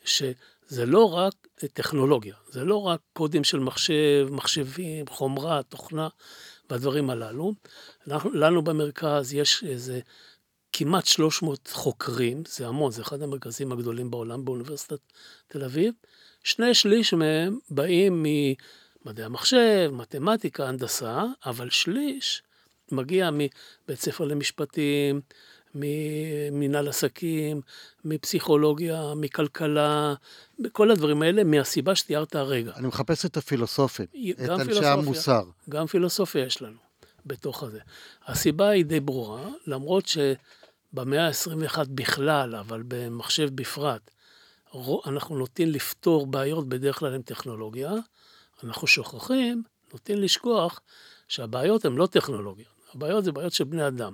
שזה 0.03 0.85
לא 0.85 1.13
רק 1.13 1.33
טכנולוגיה, 1.73 2.35
זה 2.49 2.63
לא 2.65 2.81
רק 2.81 2.99
קודים 3.13 3.43
של 3.43 3.59
מחשב, 3.59 4.27
מחשבים, 4.31 5.07
חומרה, 5.07 5.63
תוכנה 5.63 6.07
והדברים 6.69 7.09
הללו. 7.09 7.53
אנחנו, 8.07 8.33
לנו 8.33 8.61
במרכז 8.61 9.33
יש 9.33 9.63
איזה 9.63 9.99
כמעט 10.77 11.05
300 11.05 11.67
חוקרים, 11.73 12.43
זה 12.47 12.67
המון, 12.67 12.91
זה 12.91 13.01
אחד 13.01 13.21
המרכזים 13.21 13.71
הגדולים 13.71 14.11
בעולם 14.11 14.45
באוניברסיטת 14.45 14.99
תל 15.47 15.63
אביב. 15.63 15.93
שני 16.43 16.73
שליש 16.73 17.13
מהם 17.13 17.59
באים 17.69 18.25
ממדעי 19.05 19.25
המחשב, 19.25 19.89
מתמטיקה, 19.93 20.67
הנדסה, 20.67 21.23
אבל 21.45 21.69
שליש 21.69 22.43
מגיע 22.91 23.29
מבית 23.33 23.99
ספר 23.99 24.25
למשפטים, 24.25 25.21
ממנהל 25.75 26.87
עסקים, 26.87 27.61
מפסיכולוגיה, 28.05 29.13
מכלכלה, 29.15 30.13
כל 30.71 30.91
הדברים 30.91 31.21
האלה, 31.21 31.43
מהסיבה 31.43 31.95
שתיארת 31.95 32.35
הרגע. 32.35 32.71
אני 32.75 32.87
מחפש 32.87 33.25
את 33.25 33.37
הפילוסופים, 33.37 34.05
את 34.05 34.39
אנשי 34.49 34.63
פילוסופיה. 34.63 34.93
המוסר. 34.93 35.43
גם 35.69 35.87
פילוסופיה 35.87 36.45
יש 36.45 36.61
לנו 36.61 36.77
בתוך 37.25 37.63
הזה. 37.63 37.79
הסיבה 38.27 38.69
היא 38.69 38.85
די 38.85 38.99
ברורה, 38.99 39.49
למרות 39.67 40.07
שבמאה 40.95 41.27
ה-21 41.27 41.79
בכלל, 41.89 42.55
אבל 42.55 42.83
במחשב 42.87 43.49
בפרט, 43.55 44.11
אנחנו 45.05 45.37
נוטים 45.37 45.69
לפתור 45.69 46.27
בעיות 46.27 46.69
בדרך 46.69 46.99
כלל 46.99 47.13
עם 47.13 47.21
טכנולוגיה. 47.21 47.91
אנחנו 48.63 48.87
שוכחים, 48.87 49.63
נוטים 49.93 50.17
לשכוח, 50.17 50.81
שהבעיות 51.27 51.85
הן 51.85 51.95
לא 51.95 52.07
טכנולוגיות, 52.07 52.73
הבעיות 52.93 53.23
זה 53.23 53.31
בעיות 53.31 53.53
של 53.53 53.63
בני 53.63 53.87
אדם. 53.87 54.13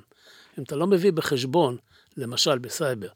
אם 0.58 0.64
אתה 0.64 0.76
לא 0.76 0.88
מביא 0.88 1.12
בחשבון, 1.12 1.78
למשל 2.18 2.58
בסייבר, 2.58 3.10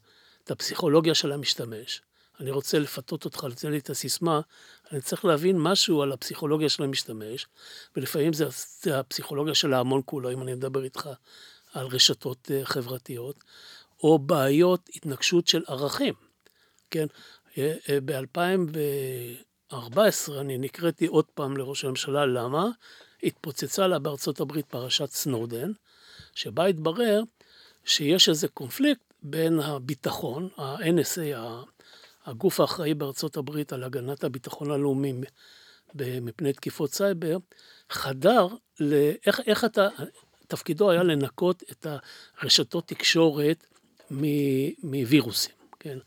את 0.44 0.50
הפסיכולוגיה 0.50 1.14
של 1.14 1.32
המשתמש, 1.32 2.02
אני 2.40 2.50
רוצה 2.50 2.78
לפתות 2.78 3.24
אותך, 3.24 3.44
לתת 3.44 3.64
לי 3.64 3.78
את 3.78 3.90
הסיסמה, 3.90 4.40
אני 4.92 5.00
צריך 5.00 5.24
להבין 5.24 5.58
משהו 5.58 6.02
על 6.02 6.12
הפסיכולוגיה 6.12 6.68
של 6.68 6.82
המשתמש, 6.82 7.46
ולפעמים 7.96 8.32
זה, 8.32 8.44
זה 8.82 8.98
הפסיכולוגיה 8.98 9.54
של 9.54 9.74
ההמון 9.74 10.02
כולו, 10.04 10.32
אם 10.32 10.42
אני 10.42 10.54
מדבר 10.54 10.84
איתך 10.84 11.08
על 11.76 11.86
רשתות 11.86 12.50
אה, 12.50 12.64
חברתיות, 12.64 13.44
או 14.02 14.18
בעיות 14.18 14.88
התנגשות 14.94 15.48
של 15.48 15.62
ערכים, 15.66 16.14
כן? 16.90 17.06
אה, 17.58 17.74
אה, 17.88 17.98
ב-2014 18.04 20.32
אני 20.40 20.58
נקראתי 20.58 21.06
עוד 21.06 21.24
פעם 21.34 21.56
לראש 21.56 21.84
הממשלה, 21.84 22.26
למה? 22.26 22.68
התפוצצה 23.22 23.86
לה 23.86 23.98
בארצות 23.98 24.40
הברית 24.40 24.66
פרשת 24.66 25.10
סנודן, 25.10 25.72
שבה 26.34 26.66
התברר 26.66 27.22
שיש 27.84 28.28
איזה 28.28 28.48
קונפליקט 28.48 29.00
בין 29.22 29.60
הביטחון, 29.60 30.48
ה-NSA, 30.56 31.36
הגוף 32.26 32.60
האחראי 32.60 32.94
בארצות 32.94 33.36
הברית 33.36 33.72
על 33.72 33.84
הגנת 33.84 34.24
הביטחון 34.24 34.70
הלאומי 34.70 35.12
מפני 35.94 36.52
תקיפות 36.52 36.92
סייבר, 36.92 37.36
חדר 37.90 38.46
לאיך 38.80 39.40
איך 39.46 39.64
אתה, 39.64 39.88
תפקידו 40.46 40.90
היה 40.90 41.02
לנקות 41.02 41.62
את 41.70 41.86
הרשתות 42.40 42.88
תקשורת 42.88 43.66
מווירוסים, 44.82 45.54
כן? 45.80 45.98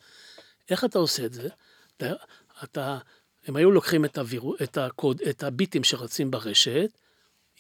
איך 0.70 0.86
אתה 0.86 1.00
עושה 1.00 1.26
את 1.26 1.34
זה? 1.34 1.50
אתה, 1.98 2.14
אתה, 2.64 2.98
הם 3.46 3.56
היו 3.56 3.72
לוקחים 3.72 4.06
את, 4.06 4.18
הוויר, 4.18 4.44
את, 4.64 4.78
הקוד, 4.78 5.22
את 5.22 5.44
הביטים 5.44 5.84
שרצים 5.84 6.32
ברשת, 6.32 6.90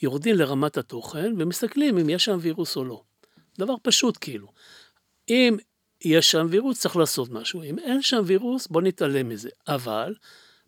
יורדים 0.01 0.35
לרמת 0.35 0.77
התוכן 0.77 1.33
ומסתכלים 1.37 1.97
אם 1.97 2.09
יש 2.09 2.25
שם 2.25 2.37
וירוס 2.41 2.75
או 2.75 2.85
לא. 2.85 3.03
דבר 3.59 3.73
פשוט 3.83 4.17
כאילו. 4.21 4.47
אם 5.29 5.57
יש 6.03 6.31
שם 6.31 6.47
וירוס, 6.49 6.79
צריך 6.79 6.95
לעשות 6.95 7.29
משהו. 7.29 7.63
אם 7.63 7.79
אין 7.79 8.01
שם 8.01 8.21
וירוס, 8.25 8.67
בוא 8.67 8.81
נתעלם 8.81 9.29
מזה. 9.29 9.49
אבל 9.67 10.15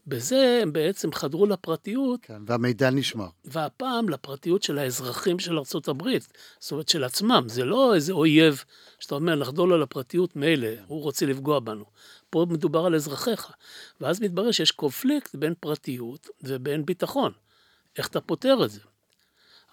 בזה 0.07 0.59
הם 0.61 0.73
בעצם 0.73 1.11
חדרו 1.13 1.45
לפרטיות. 1.45 2.19
כן, 2.21 2.41
והמידע 2.47 2.89
נשמר. 2.89 3.27
והפעם 3.45 4.09
לפרטיות 4.09 4.63
של 4.63 4.77
האזרחים 4.77 5.39
של 5.39 5.57
ארה"ב, 5.57 6.03
זאת 6.59 6.71
אומרת 6.71 6.89
של 6.89 7.03
עצמם. 7.03 7.43
זה 7.47 7.65
לא 7.65 7.95
איזה 7.95 8.13
אויב 8.13 8.63
שאתה 8.99 9.15
אומר, 9.15 9.35
לחדול 9.35 9.73
על 9.73 9.81
הפרטיות, 9.81 10.35
מילא, 10.35 10.67
הוא 10.87 11.01
רוצה 11.01 11.25
לפגוע 11.25 11.59
בנו. 11.59 11.85
פה 12.29 12.45
מדובר 12.49 12.85
על 12.85 12.95
אזרחיך. 12.95 13.51
ואז 14.01 14.21
מתברר 14.21 14.51
שיש 14.51 14.71
קונפליקט 14.71 15.35
בין 15.35 15.53
פרטיות 15.59 16.29
ובין 16.43 16.85
ביטחון. 16.85 17.31
איך 17.97 18.07
אתה 18.07 18.21
פותר 18.21 18.65
את 18.65 18.71
זה? 18.71 18.79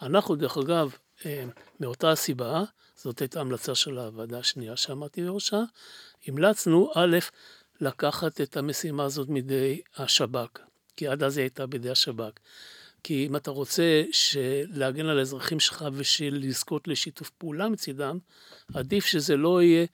אנחנו, 0.02 0.34
דרך 0.36 0.58
אגב, 0.58 0.92
אה, 1.26 1.44
מאותה 1.80 2.10
הסיבה, 2.10 2.64
זאת 2.96 3.20
הייתה 3.20 3.40
המלצה 3.40 3.74
של 3.74 3.98
הוועדה 3.98 4.38
השנייה 4.38 4.76
שעמדתי 4.76 5.24
בראשה, 5.24 5.60
המלצנו, 6.26 6.90
א', 6.94 7.18
לקחת 7.80 8.40
את 8.40 8.56
המשימה 8.56 9.04
הזאת 9.04 9.28
מידי 9.28 9.80
השב"כ, 9.96 10.58
כי 10.96 11.08
עד 11.08 11.22
אז 11.22 11.36
היא 11.36 11.42
הייתה 11.42 11.66
בידי 11.66 11.90
השב"כ. 11.90 12.32
כי 13.02 13.26
אם 13.26 13.36
אתה 13.36 13.50
רוצה 13.50 14.02
להגן 14.68 15.06
על 15.06 15.18
האזרחים 15.18 15.60
שלך 15.60 15.84
ולזכות 15.92 16.88
לשיתוף 16.88 17.30
פעולה 17.30 17.68
מצידם, 17.68 18.18
עדיף 18.74 19.06
שזה 19.06 19.36
לא 19.36 19.62
יהיה 19.62 19.86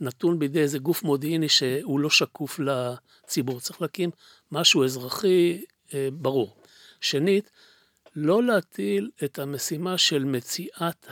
נתון 0.00 0.38
בידי 0.38 0.60
איזה 0.60 0.78
גוף 0.78 1.02
מודיעיני 1.02 1.48
שהוא 1.48 2.00
לא 2.00 2.10
שקוף 2.10 2.60
לציבור. 2.60 3.60
צריך 3.60 3.82
להקים 3.82 4.10
משהו 4.52 4.84
אזרחי 4.84 5.64
אה, 5.94 6.08
ברור. 6.12 6.56
שנית, 7.00 7.50
לא 8.16 8.42
להטיל 8.42 9.10
את 9.24 9.38
המשימה 9.38 9.98
של 9.98 10.24
מציאת 10.24 11.06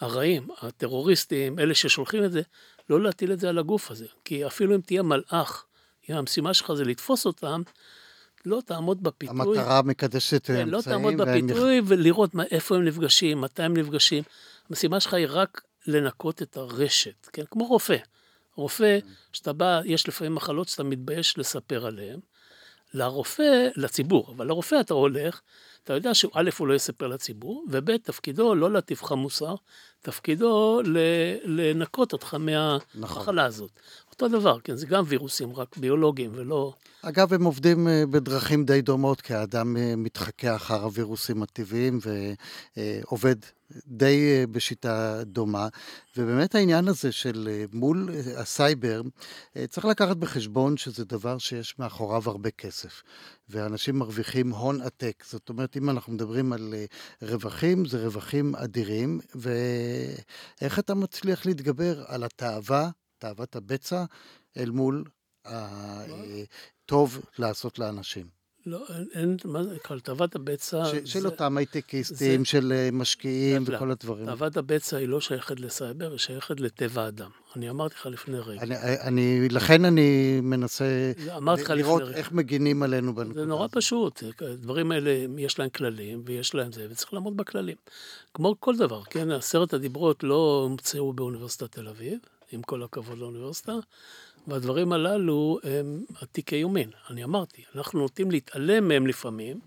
הרעים, 0.00 0.48
הטרוריסטים, 0.58 1.58
אלה 1.58 1.74
ששולחים 1.74 2.24
את 2.24 2.32
זה, 2.32 2.42
לא 2.90 3.00
להטיל 3.00 3.32
את 3.32 3.40
זה 3.40 3.48
על 3.48 3.58
הגוף 3.58 3.90
הזה. 3.90 4.06
כי 4.24 4.46
אפילו 4.46 4.74
אם 4.74 4.80
תהיה 4.80 5.02
מלאך, 5.02 5.64
אם 6.10 6.14
המשימה 6.14 6.54
שלך 6.54 6.72
זה 6.72 6.84
לתפוס 6.84 7.26
אותם, 7.26 7.62
לא 8.46 8.62
תעמוד 8.66 9.02
בפיתוי. 9.02 9.40
המטרה 9.40 9.82
מקדשת 9.82 10.46
כן, 10.46 10.52
אמצעים. 10.52 10.68
לא 10.68 10.80
תעמוד 10.80 11.14
בפיתוי 11.16 11.80
והם... 11.80 11.84
ולראות 11.86 12.34
מה, 12.34 12.44
איפה 12.50 12.76
הם 12.76 12.84
נפגשים, 12.84 13.40
מתי 13.40 13.62
הם 13.62 13.76
נפגשים. 13.76 14.22
המשימה 14.70 15.00
שלך 15.00 15.14
היא 15.14 15.26
רק 15.30 15.62
לנקות 15.86 16.42
את 16.42 16.56
הרשת, 16.56 17.28
כן? 17.32 17.42
כמו 17.50 17.64
רופא. 17.64 17.96
רופא, 18.54 18.98
כשאתה 19.32 19.52
בא, 19.52 19.80
יש 19.84 20.08
לפעמים 20.08 20.34
מחלות 20.34 20.68
שאתה 20.68 20.82
מתבייש 20.82 21.38
לספר 21.38 21.86
עליהן. 21.86 22.20
לרופא, 22.94 23.68
לציבור, 23.76 24.34
אבל 24.36 24.46
לרופא 24.46 24.80
אתה 24.80 24.94
הולך, 24.94 25.40
אתה 25.84 25.92
יודע 25.92 26.14
שא' 26.14 26.28
הוא 26.58 26.68
לא 26.68 26.74
יספר 26.74 27.06
לציבור, 27.06 27.64
וב' 27.70 27.96
תפקידו 27.96 28.54
לא 28.54 28.72
להטיף 28.72 29.02
לך 29.02 29.12
מוסר, 29.12 29.54
תפקידו 30.00 30.80
לנקות 31.44 32.12
אותך 32.12 32.34
מהמחלה 32.34 32.80
נכון. 32.98 33.38
הזאת. 33.38 33.70
אותו 34.22 34.40
דבר, 34.40 34.60
כן, 34.60 34.76
זה 34.76 34.86
גם 34.86 35.04
וירוסים, 35.06 35.52
רק 35.52 35.76
ביולוגיים 35.76 36.30
ולא... 36.34 36.72
אגב, 37.02 37.32
הם 37.32 37.44
עובדים 37.44 37.88
אה, 37.88 38.04
בדרכים 38.10 38.64
די 38.64 38.82
דומות, 38.82 39.20
כי 39.20 39.34
האדם 39.34 39.76
אה, 39.76 39.96
מתחכה 39.96 40.56
אחר 40.56 40.82
הווירוסים 40.82 41.42
הטבעיים 41.42 41.98
ועובד 42.76 43.36
די 43.86 44.32
אה, 44.32 44.44
בשיטה 44.46 45.20
דומה. 45.24 45.68
ובאמת 46.16 46.54
העניין 46.54 46.88
הזה 46.88 47.12
של 47.12 47.48
מול 47.72 48.10
הסייבר, 48.36 49.02
צריך 49.68 49.86
לקחת 49.86 50.16
בחשבון 50.16 50.76
שזה 50.76 51.04
דבר 51.04 51.38
שיש 51.38 51.78
מאחוריו 51.78 52.22
הרבה 52.26 52.50
כסף. 52.50 53.02
ואנשים 53.48 53.98
מרוויחים 53.98 54.50
הון 54.50 54.82
עתק. 54.82 55.24
זאת 55.26 55.48
אומרת, 55.48 55.76
אם 55.76 55.90
אנחנו 55.90 56.12
מדברים 56.12 56.52
על 56.52 56.74
רווחים, 57.22 57.84
זה 57.84 58.04
רווחים 58.04 58.54
אדירים, 58.54 59.20
ואיך 59.34 60.78
אתה 60.78 60.94
מצליח 60.94 61.46
להתגבר 61.46 62.04
על 62.06 62.24
התאווה 62.24 62.90
תאוות 63.18 63.56
הבצע 63.56 64.04
אל 64.56 64.70
מול 64.70 65.04
הטוב 65.44 67.20
לעשות 67.38 67.78
לאנשים. 67.78 68.36
לא, 68.66 68.84
אין, 68.94 69.06
אין 69.14 69.36
מה 69.44 69.64
זה 69.64 69.74
נקרא, 69.74 69.98
תאוות 69.98 70.34
הבצע... 70.34 70.84
ש, 70.84 71.12
של 71.12 71.20
זה, 71.20 71.28
אותם 71.28 71.56
הייטקיסטים, 71.56 72.44
של 72.44 72.72
אה, 72.72 72.88
משקיעים 72.92 73.62
וכל 73.66 73.84
לא. 73.84 73.92
הדברים. 73.92 74.26
תאוות 74.26 74.56
הבצע 74.56 74.96
היא 74.96 75.08
לא 75.08 75.20
שייכת 75.20 75.60
לסייבר, 75.60 76.10
היא 76.10 76.18
שייכת 76.18 76.60
לטבע 76.60 77.02
האדם. 77.02 77.30
אני 77.56 77.70
אמרתי 77.70 77.94
לך 77.94 78.06
לפני 78.06 78.38
רגע. 78.38 78.60
אני, 78.60 78.74
אני, 79.00 79.48
לכן 79.48 79.84
אני 79.84 80.40
מנסה 80.42 81.12
לראות 81.74 82.02
איך 82.14 82.32
מגינים 82.32 82.82
עלינו 82.82 83.14
בנקודה 83.14 83.30
הזאת. 83.30 83.44
זה 83.44 83.46
נורא 83.48 83.68
פשוט, 83.70 84.22
הדברים 84.40 84.92
האלה, 84.92 85.26
יש 85.38 85.58
להם 85.58 85.68
כללים 85.68 86.22
ויש 86.26 86.54
להם 86.54 86.72
זה, 86.72 86.86
וצריך 86.90 87.14
לעמוד 87.14 87.36
בכללים. 87.36 87.76
כמו 88.34 88.54
כל 88.60 88.76
דבר, 88.76 89.02
כן, 89.04 89.30
עשרת 89.30 89.74
הדיברות 89.74 90.22
לא 90.22 90.62
הומצאו 90.64 91.12
באוניברסיטת 91.12 91.72
תל 91.72 91.88
אביב, 91.88 92.18
עם 92.52 92.62
כל 92.62 92.82
הכבוד 92.82 93.18
לאוניברסיטה, 93.18 93.72
והדברים 94.46 94.92
הללו 94.92 95.58
הם 95.62 96.04
עתיקי 96.20 96.56
יומין. 96.56 96.90
אני 97.10 97.24
אמרתי, 97.24 97.64
אנחנו 97.74 97.98
נוטים 98.00 98.30
להתעלם 98.30 98.88
מהם 98.88 99.06
לפעמים, 99.06 99.60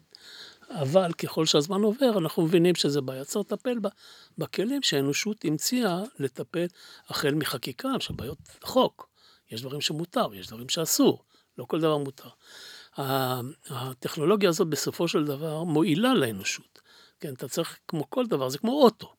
אבל 0.70 1.14
ככל 1.14 1.46
שהזמן 1.46 1.82
עובר, 1.82 2.18
אנחנו 2.18 2.44
מבינים 2.44 2.76
שזה 2.76 3.02
בעיה. 3.02 3.26
צריך 3.26 3.52
לטפל 3.52 3.80
בה 3.80 3.90
בכלים 4.38 4.84
שהאנושות 4.84 5.46
המציאה 5.46 6.04
לטפל 6.20 6.66
החל 7.08 7.34
מחקיקה, 7.34 7.90
של 8.00 8.14
בעיות 8.14 8.38
חוק. 8.64 9.10
יש 9.52 9.62
דברים 9.62 9.82
שמותר, 9.82 10.34
יש 10.34 10.48
דברים 10.48 10.70
שאסור, 10.70 11.24
לא 11.58 11.66
כל 11.66 11.80
דבר 11.80 11.98
מותר. 11.98 12.30
הטכנולוגיה 13.70 14.50
הזאת 14.50 14.68
בסופו 14.68 15.08
של 15.08 15.26
דבר 15.26 15.64
מועילה 15.64 16.14
לאנושות. 16.14 16.82
כן, 17.20 17.34
אתה 17.34 17.48
צריך, 17.48 17.80
כמו 17.88 18.10
כל 18.10 18.26
דבר, 18.26 18.50
זה 18.50 18.58
כמו 18.58 18.84
אוטו. 18.84 19.14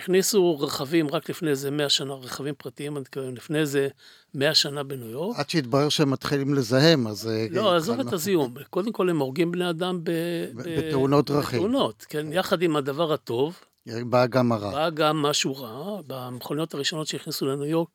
הכניסו 0.00 0.60
רכבים 0.60 1.08
רק 1.08 1.30
לפני 1.30 1.50
איזה 1.50 1.70
100 1.70 1.88
שנה, 1.88 2.14
רכבים 2.14 2.54
פרטיים, 2.54 2.96
אני 2.96 3.00
מתכוון, 3.00 3.34
לפני 3.34 3.58
איזה 3.58 3.88
100 4.34 4.54
שנה 4.54 4.82
בניו 4.82 5.08
יורק. 5.08 5.38
עד 5.38 5.50
שהתברר 5.50 5.88
שהם 5.88 6.10
מתחילים 6.10 6.54
לזהם, 6.54 7.06
אז... 7.06 7.28
אה, 7.28 7.46
לא, 7.50 7.76
עזוב 7.76 8.00
את 8.00 8.12
הזיהום. 8.12 8.54
קודם 8.70 8.92
כל 8.92 9.10
הם 9.10 9.18
הורגים 9.18 9.52
בני 9.52 9.70
אדם 9.70 10.00
ב... 10.04 10.10
בתאונות 10.54 11.30
דרכים. 11.30 11.58
בתאונות, 11.58 12.06
כן. 12.08 12.32
יחד 12.32 12.62
עם 12.62 12.76
הדבר 12.76 13.12
הטוב. 13.12 13.60
בא 13.86 14.26
גם 14.26 14.52
הרע. 14.52 14.70
בא 14.70 14.90
גם 14.90 15.22
משהו 15.22 15.56
רע. 15.56 16.00
במכוניות 16.06 16.74
הראשונות 16.74 17.06
שהכניסו 17.06 17.46
לניו 17.46 17.64
יורק, 17.64 17.88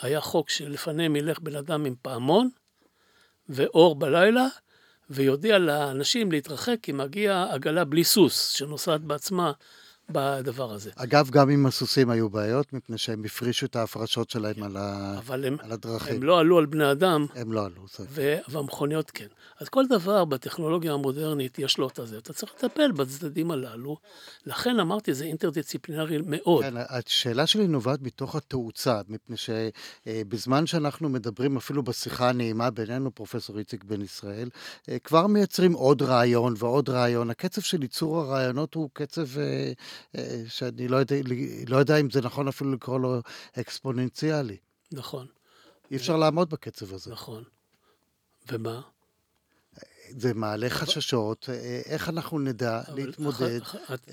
היה 0.00 0.20
חוק 0.20 0.50
שלפניהם 0.50 1.16
ילך 1.16 1.38
בן 1.40 1.56
אדם 1.56 1.84
עם 1.84 1.94
פעמון 2.02 2.48
ואור 3.48 3.94
בלילה, 3.94 4.46
ויודיע 5.10 5.58
לאנשים 5.58 6.32
להתרחק 6.32 6.76
כי 6.82 6.92
מגיעה 6.92 7.52
עגלה 7.52 7.84
בלי 7.84 8.04
סוס, 8.04 8.48
שנוסעת 8.48 9.00
בעצמה 9.00 9.52
בדבר 10.10 10.72
הזה. 10.72 10.90
אגב, 10.96 11.30
גם 11.30 11.50
עם 11.50 11.66
הסוסים 11.66 12.10
היו 12.10 12.28
בעיות, 12.30 12.72
מפני 12.72 12.98
שהם 12.98 13.24
הפרישו 13.24 13.66
את 13.66 13.76
ההפרשות 13.76 14.30
שלהם 14.30 14.62
על, 14.62 14.76
ה... 14.76 15.14
אבל 15.18 15.44
הם, 15.44 15.56
על 15.60 15.72
הדרכים. 15.72 16.14
הם 16.16 16.22
לא 16.22 16.38
עלו 16.38 16.58
על 16.58 16.66
בני 16.66 16.90
אדם, 16.90 17.26
הם 17.34 17.52
לא 17.52 17.64
עלו. 17.64 17.86
זה... 17.96 18.04
ו- 18.08 18.36
והמכוניות 18.48 19.10
כן. 19.10 19.26
אז 19.60 19.68
כל 19.68 19.84
דבר 19.86 20.24
בטכנולוגיה 20.24 20.92
המודרנית 20.92 21.58
יש 21.58 21.78
לו 21.78 21.88
את 21.88 21.98
הזה. 21.98 22.18
אתה 22.18 22.32
צריך 22.32 22.52
לטפל 22.54 22.92
בצדדים 22.92 23.50
הללו. 23.50 23.96
לכן 24.46 24.80
אמרתי, 24.80 25.14
זה 25.14 25.24
אינטרדיציפלינרי 25.24 26.18
מאוד. 26.26 26.64
כן, 26.64 26.74
השאלה 26.88 27.46
שלי 27.46 27.66
נובעת 27.66 28.02
מתוך 28.02 28.36
התאוצה, 28.36 29.00
מפני 29.08 29.36
שבזמן 29.36 30.66
שאנחנו 30.66 31.08
מדברים, 31.08 31.56
אפילו 31.56 31.82
בשיחה 31.82 32.28
הנעימה 32.28 32.70
בינינו, 32.70 33.14
פרופסור 33.14 33.58
איציק 33.58 33.84
בן 33.84 34.02
ישראל, 34.02 34.48
כבר 35.04 35.26
מייצרים 35.26 35.72
עוד 35.72 36.02
רעיון 36.02 36.54
ועוד 36.58 36.88
רעיון. 36.88 37.30
הקצב 37.30 37.60
של 37.60 37.82
ייצור 37.82 38.20
הרעיונות 38.20 38.74
הוא 38.74 38.90
קצב 38.92 39.38
אה, 39.38 39.72
שאני 40.48 40.88
לא 40.88 40.96
יודע, 40.96 41.16
לא 41.68 41.76
יודע 41.76 41.96
אם 41.96 42.10
זה 42.10 42.20
נכון 42.20 42.48
אפילו 42.48 42.72
לקרוא 42.72 43.00
לו 43.00 43.20
אקספוננציאלי. 43.60 44.56
נכון, 44.92 45.26
אי 45.90 45.96
אפשר 45.96 46.16
לעמוד 46.16 46.50
בקצב 46.50 46.94
הזה. 46.94 47.12
נכון. 47.12 47.44
ומה? 48.52 48.80
זה 50.08 50.34
מעלה 50.34 50.70
חששות, 50.70 51.48
אה, 51.48 51.82
איך 51.84 52.08
אנחנו 52.08 52.38
נדע 52.38 52.82
להתמודד? 52.94 53.60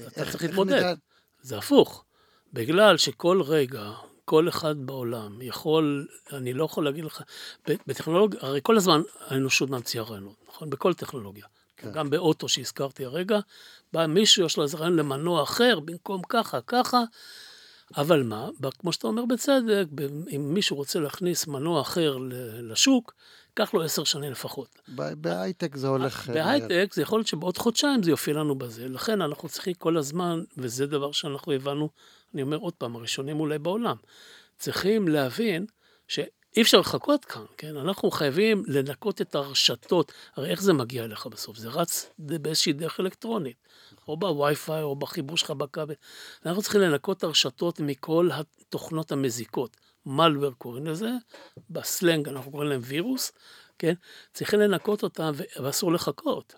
אתה 0.07 0.31
צריך 0.31 0.43
להתמודד. 0.43 0.95
זה 1.41 1.57
הפוך. 1.57 2.05
בגלל 2.53 2.97
שכל 2.97 3.41
רגע, 3.41 3.91
כל 4.25 4.49
אחד 4.49 4.75
בעולם 4.77 5.41
יכול, 5.41 6.07
אני 6.33 6.53
לא 6.53 6.65
יכול 6.65 6.85
להגיד 6.85 7.05
לך, 7.05 7.21
בטכנולוגיה, 7.67 8.39
הרי 8.43 8.59
כל 8.63 8.77
הזמן 8.77 9.01
האנושות 9.27 9.69
ממציאה 9.69 10.03
רעיונות, 10.03 10.35
נכון? 10.47 10.69
בכל 10.69 10.93
טכנולוגיה. 10.93 11.45
כן. 11.77 11.91
גם 11.91 12.09
באוטו 12.09 12.49
שהזכרתי 12.49 13.05
הרגע, 13.05 13.39
בא 13.93 14.05
מישהו, 14.05 14.45
יש 14.45 14.57
לו 14.57 14.63
איזה 14.63 14.77
רעיון 14.77 14.95
למנוע 14.95 15.43
אחר, 15.43 15.79
במקום 15.79 16.21
ככה, 16.29 16.61
ככה, 16.67 17.03
אבל 17.97 18.23
מה, 18.23 18.49
כמו 18.79 18.93
שאתה 18.93 19.07
אומר 19.07 19.25
בצדק, 19.25 19.85
אם 20.35 20.53
מישהו 20.53 20.75
רוצה 20.75 20.99
להכניס 20.99 21.47
מנוע 21.47 21.81
אחר 21.81 22.17
לשוק, 22.61 23.13
ייקח 23.47 23.73
לו 23.73 23.83
עשר 23.83 24.03
שנים 24.03 24.31
לפחות. 24.31 24.67
בהייטק 24.87 25.75
זה 25.75 25.87
הולך... 25.87 26.29
אה. 26.29 26.33
בהייטק 26.33 26.93
זה 26.93 27.01
יכול 27.01 27.19
להיות 27.19 27.27
שבעוד 27.27 27.57
חודשיים 27.57 28.03
זה 28.03 28.11
יופיע 28.11 28.33
לנו 28.33 28.55
בזה. 28.55 28.87
לכן 28.89 29.21
אנחנו 29.21 29.49
צריכים 29.49 29.73
כל 29.73 29.97
הזמן, 29.97 30.43
וזה 30.57 30.87
דבר 30.87 31.11
שאנחנו 31.11 31.53
הבנו, 31.53 31.89
אני 32.33 32.41
אומר 32.41 32.57
עוד 32.57 32.73
פעם, 32.73 32.95
הראשונים 32.95 33.39
אולי 33.39 33.59
בעולם, 33.59 33.95
צריכים 34.57 35.07
להבין 35.07 35.65
שאי 36.07 36.61
אפשר 36.61 36.79
לחכות 36.79 37.25
כאן, 37.25 37.45
כן? 37.57 37.77
אנחנו 37.77 38.11
חייבים 38.11 38.63
לנקות 38.67 39.21
את 39.21 39.35
הרשתות. 39.35 40.11
הרי 40.35 40.49
איך 40.49 40.61
זה 40.61 40.73
מגיע 40.73 41.05
אליך 41.05 41.27
בסוף? 41.27 41.57
זה 41.57 41.69
רץ 41.69 42.09
באיזושהי 42.19 42.73
דרך 42.73 42.99
אלקטרונית, 42.99 43.57
או 44.07 44.17
בווי-פיי 44.17 44.81
או 44.81 44.95
בחיבור 44.95 45.37
שלך 45.37 45.51
בכבל. 45.51 45.95
אנחנו 46.45 46.61
צריכים 46.61 46.81
לנקות 46.81 47.17
את 47.17 47.23
הרשתות 47.23 47.79
מכל 47.79 48.29
התוכנות 48.33 49.11
המזיקות. 49.11 49.77
malware 50.05 50.51
קוראים 50.57 50.87
לזה, 50.87 51.09
בסלנג 51.69 52.29
אנחנו 52.29 52.51
קוראים 52.51 52.69
להם 52.69 52.81
וירוס, 52.83 53.31
כן? 53.79 53.93
צריכים 54.33 54.59
לנקות 54.59 55.03
אותם 55.03 55.31
ואסור 55.61 55.91
לחכות. 55.91 56.55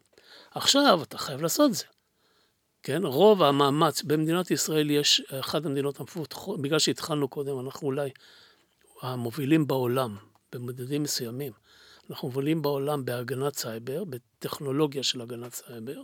עכשיו 0.51 1.03
אתה 1.03 1.17
חייב 1.17 1.41
לעשות 1.41 1.69
את 1.69 1.75
זה. 1.75 1.83
כן, 2.83 3.05
רוב 3.05 3.43
המאמץ, 3.43 4.03
במדינת 4.03 4.51
ישראל 4.51 4.91
יש 4.91 5.21
אחת 5.39 5.65
המדינות 5.65 5.99
המפותחות, 5.99 6.61
בגלל 6.61 6.79
שהתחלנו 6.79 7.27
קודם, 7.27 7.59
אנחנו 7.59 7.87
אולי 7.87 8.09
המובילים 9.01 9.67
בעולם, 9.67 10.17
במדדים 10.51 11.03
מסוימים. 11.03 11.53
אנחנו 12.09 12.27
מובילים 12.27 12.61
בעולם 12.61 13.05
בהגנת 13.05 13.55
סייבר, 13.55 14.03
בטכנולוגיה 14.03 15.03
של 15.03 15.21
הגנת 15.21 15.53
סייבר. 15.53 16.01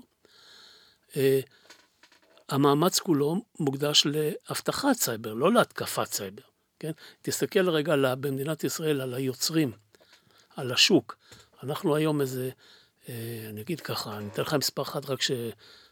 אה, 1.17 1.39
המאמץ 2.49 2.99
כולו 2.99 3.41
מוקדש 3.59 4.05
לאבטחת 4.05 4.95
סייבר, 4.95 5.33
לא 5.33 5.53
להתקפת 5.53 6.11
סייבר, 6.11 6.41
כן? 6.79 6.91
תסתכל 7.21 7.69
רגע 7.69 7.95
במדינת 8.15 8.63
ישראל 8.63 9.01
על 9.01 9.13
היוצרים, 9.13 9.71
על 10.55 10.71
השוק. 10.71 11.17
אנחנו 11.63 11.95
היום 11.95 12.21
איזה, 12.21 12.49
אה, 13.09 13.45
אני 13.49 13.61
אגיד 13.61 13.81
ככה, 13.81 14.17
אני 14.17 14.27
אתן 14.27 14.41
לך 14.41 14.53
מספר 14.53 14.81
אחד 14.81 15.05
רק 15.05 15.19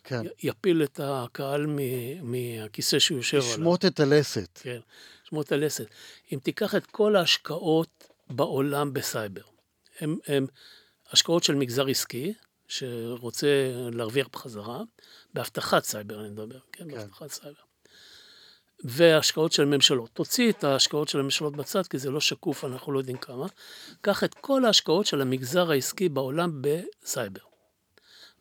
כן. 0.04 0.22
שיפיל 0.38 0.84
את 0.84 1.00
הקהל 1.04 1.66
מהכיסא 2.22 3.00
שהוא 3.00 3.18
יושב 3.18 3.38
עליו. 3.38 3.56
שמוט 3.56 3.86
את 3.86 4.00
הלסת. 4.00 4.60
כן, 4.64 4.80
שמוט 5.24 5.52
הלסת. 5.52 5.86
אם 6.34 6.40
תיקח 6.44 6.76
את 6.76 6.86
כל 6.86 7.16
ההשקעות 7.16 8.08
בעולם 8.30 8.94
בסייבר, 8.94 9.42
הם, 10.00 10.18
הם 10.28 10.48
השקעות 11.12 11.44
של 11.44 11.56
מגזר 11.56 11.88
עסקי, 11.88 12.34
שרוצה 12.68 13.48
להרוויח 13.92 14.28
בחזרה, 14.34 14.82
באבטחת 15.34 15.84
סייבר 15.84 16.20
אני 16.22 16.30
מדבר, 16.30 16.60
כן, 16.72 16.90
כן. 16.90 16.98
באבטחת 16.98 17.32
סייבר. 17.32 17.68
והשקעות 18.84 19.52
של 19.52 19.66
ממשלות. 19.66 20.10
תוציא 20.14 20.52
את 20.52 20.64
ההשקעות 20.64 21.08
של 21.08 21.20
הממשלות 21.20 21.56
בצד, 21.56 21.88
כי 21.88 21.98
זה 21.98 22.12
לא 22.12 22.22
שקוף, 22.22 22.66
אנחנו 22.66 22.92
לא 22.92 23.00
יודעים 23.00 23.18
כמה. 23.18 23.48
קח 24.02 24.24
את 24.24 24.34
כל 24.34 24.66
ההשקעות 24.66 25.06
של 25.06 25.22
המגזר 25.22 25.72
העסקי 25.72 26.10
בעולם 26.10 26.62
בסייבר. 26.62 27.42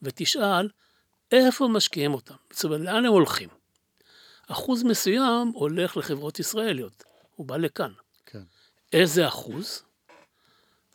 ותשאל, 0.02 0.68
איפה 1.32 1.68
משקיעים 1.68 2.14
אותם? 2.14 2.34
זאת 2.50 2.64
אומרת, 2.64 2.80
לאן 2.80 3.04
הם 3.04 3.12
הולכים? 3.12 3.48
אחוז 4.46 4.82
מסוים 4.82 5.48
הולך 5.54 5.96
לחברות 5.96 6.38
ישראליות, 6.38 7.04
הוא 7.36 7.46
בא 7.46 7.56
לכאן. 7.56 7.92
כן. 8.26 8.42
איזה 8.92 9.28
אחוז? 9.28 9.82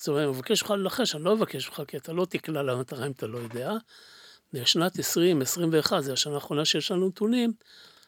זאת 0.01 0.07
אומרת, 0.07 0.23
אני 0.23 0.31
מבקש 0.31 0.63
ממך 0.63 0.71
לנחש, 0.71 1.15
אני 1.15 1.23
לא 1.23 1.35
מבקש 1.35 1.69
ממך, 1.69 1.81
כי 1.87 1.97
אתה 1.97 2.13
לא 2.13 2.25
תקלע 2.25 2.63
למטרה 2.63 3.05
אם 3.07 3.11
אתה 3.11 3.27
לא 3.27 3.37
יודע. 3.37 3.73
בשנת 4.53 4.97
2021, 4.99 6.03
זו 6.03 6.13
השנה 6.13 6.35
האחרונה 6.35 6.65
שיש 6.65 6.91
לנו 6.91 7.07
נתונים, 7.07 7.53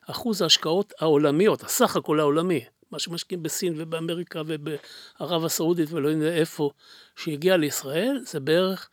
אחוז 0.09 0.41
ההשקעות 0.41 0.93
העולמיות, 0.99 1.63
הסך 1.63 1.95
הכל 1.95 2.19
העולמי, 2.19 2.65
מה 2.91 2.99
שמשקיעים 2.99 3.43
בסין 3.43 3.73
ובאמריקה 3.77 4.41
ובערב 4.47 5.45
הסעודית 5.45 5.91
ולא 5.91 6.09
יודע 6.09 6.33
איפה, 6.33 6.71
שהגיע 7.15 7.57
לישראל, 7.57 8.19
זה 8.25 8.39
בערך 8.39 8.89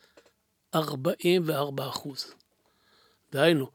44 0.75 1.89
אחוז. 1.89 2.35
דהיינו, 3.33 3.71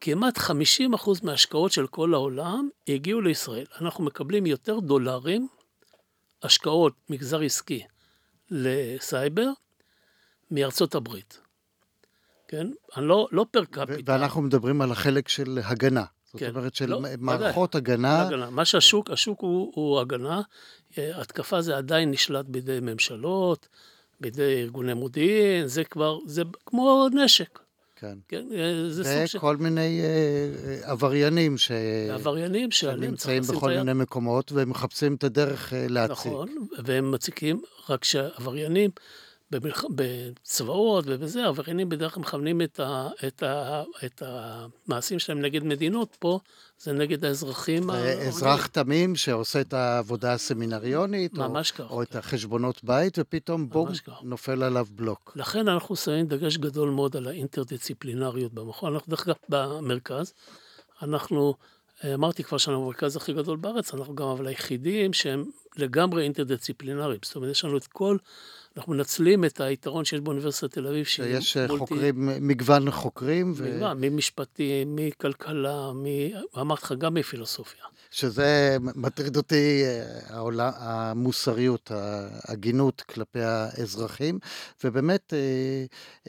כמעט 0.00 0.38
50 0.38 0.94
אחוז 0.94 1.24
מההשקעות 1.24 1.72
של 1.72 1.86
כל 1.86 2.14
העולם 2.14 2.68
הגיעו 2.88 3.20
לישראל. 3.20 3.66
אנחנו 3.80 4.04
מקבלים 4.04 4.46
יותר 4.46 4.80
דולרים, 4.80 5.48
השקעות 6.42 6.92
מגזר 7.10 7.40
עסקי 7.40 7.82
לסייבר, 8.52 9.50
מארצות 10.50 10.94
הברית. 10.94 11.40
כן? 12.48 12.66
אני 12.96 13.08
לא, 13.08 13.28
לא 13.32 13.46
פר 13.50 13.64
קפיטה. 13.64 14.12
ואנחנו 14.12 14.42
מדברים 14.42 14.82
על 14.82 14.92
החלק 14.92 15.28
של 15.28 15.58
הגנה. 15.64 16.04
זאת 16.24 16.40
כן. 16.40 16.50
אומרת, 16.50 16.74
של 16.74 16.90
לא, 16.90 17.00
מערכות 17.18 17.74
הגנה. 17.74 18.22
הגנה. 18.22 18.50
מה 18.50 18.64
שהשוק, 18.64 19.10
השוק 19.10 19.40
הוא, 19.40 19.72
הוא 19.74 20.00
הגנה, 20.00 20.40
אה, 20.98 21.20
התקפה 21.20 21.60
זה 21.62 21.76
עדיין 21.76 22.10
נשלט 22.10 22.46
בידי 22.46 22.78
ממשלות, 22.82 23.68
בידי 24.20 24.62
ארגוני 24.62 24.94
מודיעין, 24.94 25.66
זה 25.66 25.84
כבר, 25.84 26.18
זה 26.26 26.42
כמו 26.66 27.06
נשק, 27.12 27.58
כן. 28.02 28.18
כן? 28.28 28.44
אה, 28.54 28.90
זה 28.90 29.04
סוג 29.04 29.26
של 29.26 29.38
וכל 29.38 29.56
מיני 29.56 30.00
אה, 30.00 30.06
אה, 30.06 30.90
עבריינים 30.90 31.58
ש... 31.58 31.70
עבריינים 32.10 32.70
שנמצאים 32.70 33.42
בכל. 33.42 33.70
מיני 33.76 33.92
מקומות 33.92 34.52
ומחפשים 34.54 35.14
את 35.14 35.24
הדרך 35.24 35.72
אה, 35.72 35.86
להציג. 35.88 36.12
נכון, 36.12 36.48
והם 36.84 37.10
מציקים, 37.10 37.62
רק 37.88 38.04
שעבריינים. 38.04 38.90
בצבאות 39.94 41.04
ובזה, 41.08 41.46
עבריינים 41.46 41.88
בדרך 41.88 42.14
כלל 42.14 42.20
מכוונים 42.20 42.62
את, 42.62 42.80
ה... 42.80 43.08
את, 43.26 43.42
ה... 43.42 43.82
את 44.04 44.22
המעשים 44.26 45.18
שלהם 45.18 45.40
נגד 45.40 45.64
מדינות, 45.64 46.16
פה 46.18 46.38
זה 46.78 46.92
נגד 46.92 47.24
האזרחים. 47.24 47.90
אזרח 48.28 48.66
תמים 48.66 49.16
שעושה 49.16 49.60
את 49.60 49.72
העבודה 49.72 50.32
הסמינריונית, 50.32 51.38
או, 51.38 51.48
ממש 51.48 51.70
כך, 51.70 51.90
או 51.90 52.02
את 52.02 52.08
כן. 52.08 52.18
החשבונות 52.18 52.84
בית, 52.84 53.18
ופתאום 53.18 53.68
בום, 53.68 53.94
כך. 53.94 54.22
נופל 54.22 54.62
עליו 54.62 54.86
בלוק. 54.90 55.32
לכן 55.36 55.68
אנחנו 55.68 55.96
שמים 55.96 56.26
דגש 56.26 56.56
גדול 56.56 56.90
מאוד 56.90 57.16
על 57.16 57.26
האינטרדיציפלינריות 57.26 58.52
במכון. 58.52 58.92
אנחנו 58.94 59.10
דרך 59.10 59.28
אגב 59.28 59.36
במרכז, 59.48 60.32
אנחנו, 61.02 61.54
אה, 62.04 62.14
אמרתי 62.14 62.44
כבר 62.44 62.58
שאנחנו 62.58 62.82
המרכז 62.82 63.16
הכי 63.16 63.32
גדול 63.32 63.56
בארץ, 63.56 63.94
אנחנו 63.94 64.14
גם 64.14 64.26
אבל 64.26 64.46
היחידים 64.46 65.12
שהם 65.12 65.44
לגמרי 65.76 66.22
אינטרדיציפלינריים. 66.22 67.20
זאת 67.22 67.36
אומרת, 67.36 67.50
יש 67.50 67.64
לנו 67.64 67.76
את 67.76 67.86
כל, 67.86 68.16
אנחנו 68.76 68.92
מנצלים 68.94 69.44
את 69.44 69.60
היתרון 69.60 70.04
שיש 70.04 70.20
באוניברסיטת 70.20 70.72
תל 70.72 70.86
אביב, 70.86 71.04
שיש 71.04 71.56
אה, 71.56 71.66
מולטי- 71.66 71.78
חוקרים, 71.78 72.28
מגוון 72.40 72.90
חוקרים, 72.90 73.52
ו- 73.56 73.64
מגוון, 73.76 74.00
ממשפטים, 74.00 74.96
מכלכלה, 74.96 75.92
מ... 75.94 76.04
אמרתי 76.60 76.82
לך, 76.84 76.92
גם 76.98 77.14
מפילוסופיה. 77.14 77.84
שזה 78.10 78.76
מטריד 78.80 79.36
אותי, 79.36 79.82
אה, 79.84 80.04
העולה, 80.36 80.70
המוסריות, 80.76 81.90
ההגינות 81.94 83.00
כלפי 83.00 83.40
האזרחים, 83.42 84.38
ובאמת, 84.84 85.32
אה, 85.34 85.38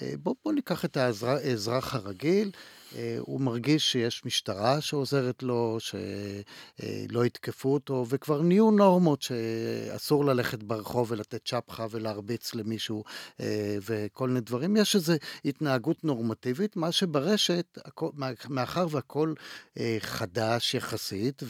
אה, 0.01 0.13
בוא, 0.23 0.35
בוא 0.45 0.53
ניקח 0.53 0.85
את 0.85 0.97
האזרח 0.97 1.95
הרגיל. 1.95 2.51
אה, 2.95 3.15
הוא 3.19 3.41
מרגיש 3.41 3.91
שיש 3.91 4.25
משטרה 4.25 4.81
שעוזרת 4.81 5.43
לו, 5.43 5.77
שלא 5.79 7.25
יתקפו 7.25 7.73
אותו, 7.73 8.05
וכבר 8.09 8.41
נהיו 8.41 8.71
נורמות 8.71 9.21
שאסור 9.21 10.25
ללכת 10.25 10.63
ברחוב 10.63 11.11
ולתת 11.11 11.45
צ'פחה 11.45 11.87
ולהרביץ 11.91 12.55
למישהו 12.55 13.03
אה, 13.39 13.77
וכל 13.81 14.27
מיני 14.27 14.41
דברים. 14.41 14.75
יש 14.75 14.95
איזו 14.95 15.13
התנהגות 15.45 16.03
נורמטיבית, 16.03 16.75
מה 16.75 16.91
שברשת, 16.91 17.77
מאחר 18.49 18.87
והכל 18.89 19.33
אה, 19.79 19.97
חדש 19.99 20.73
יחסית 20.73 21.43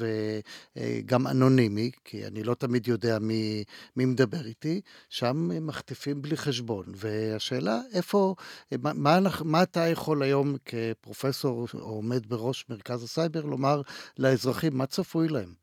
וגם 0.75 1.27
אנונימי, 1.27 1.91
כי 2.05 2.27
אני 2.27 2.43
לא 2.43 2.53
תמיד 2.53 2.87
יודע 2.87 3.19
מי, 3.19 3.63
מי 3.95 4.05
מדבר 4.05 4.45
איתי, 4.45 4.81
שם 5.09 5.65
מחטיפים 5.67 6.21
בלי 6.21 6.37
חשבון. 6.37 6.85
והשאלה, 6.87 7.81
איפה, 7.93 8.35
מה, 8.71 9.19
מה 9.43 9.63
אתה 9.63 9.87
יכול 9.87 10.23
היום 10.23 10.55
כפרופסור 10.65 11.32
או 11.45 11.65
עומד 11.79 12.29
בראש 12.29 12.65
מרכז 12.69 13.03
הסייבר 13.03 13.41
לומר 13.41 13.81
לאזרחים, 14.17 14.77
מה 14.77 14.85
צפוי 14.85 15.27
להם? 15.27 15.53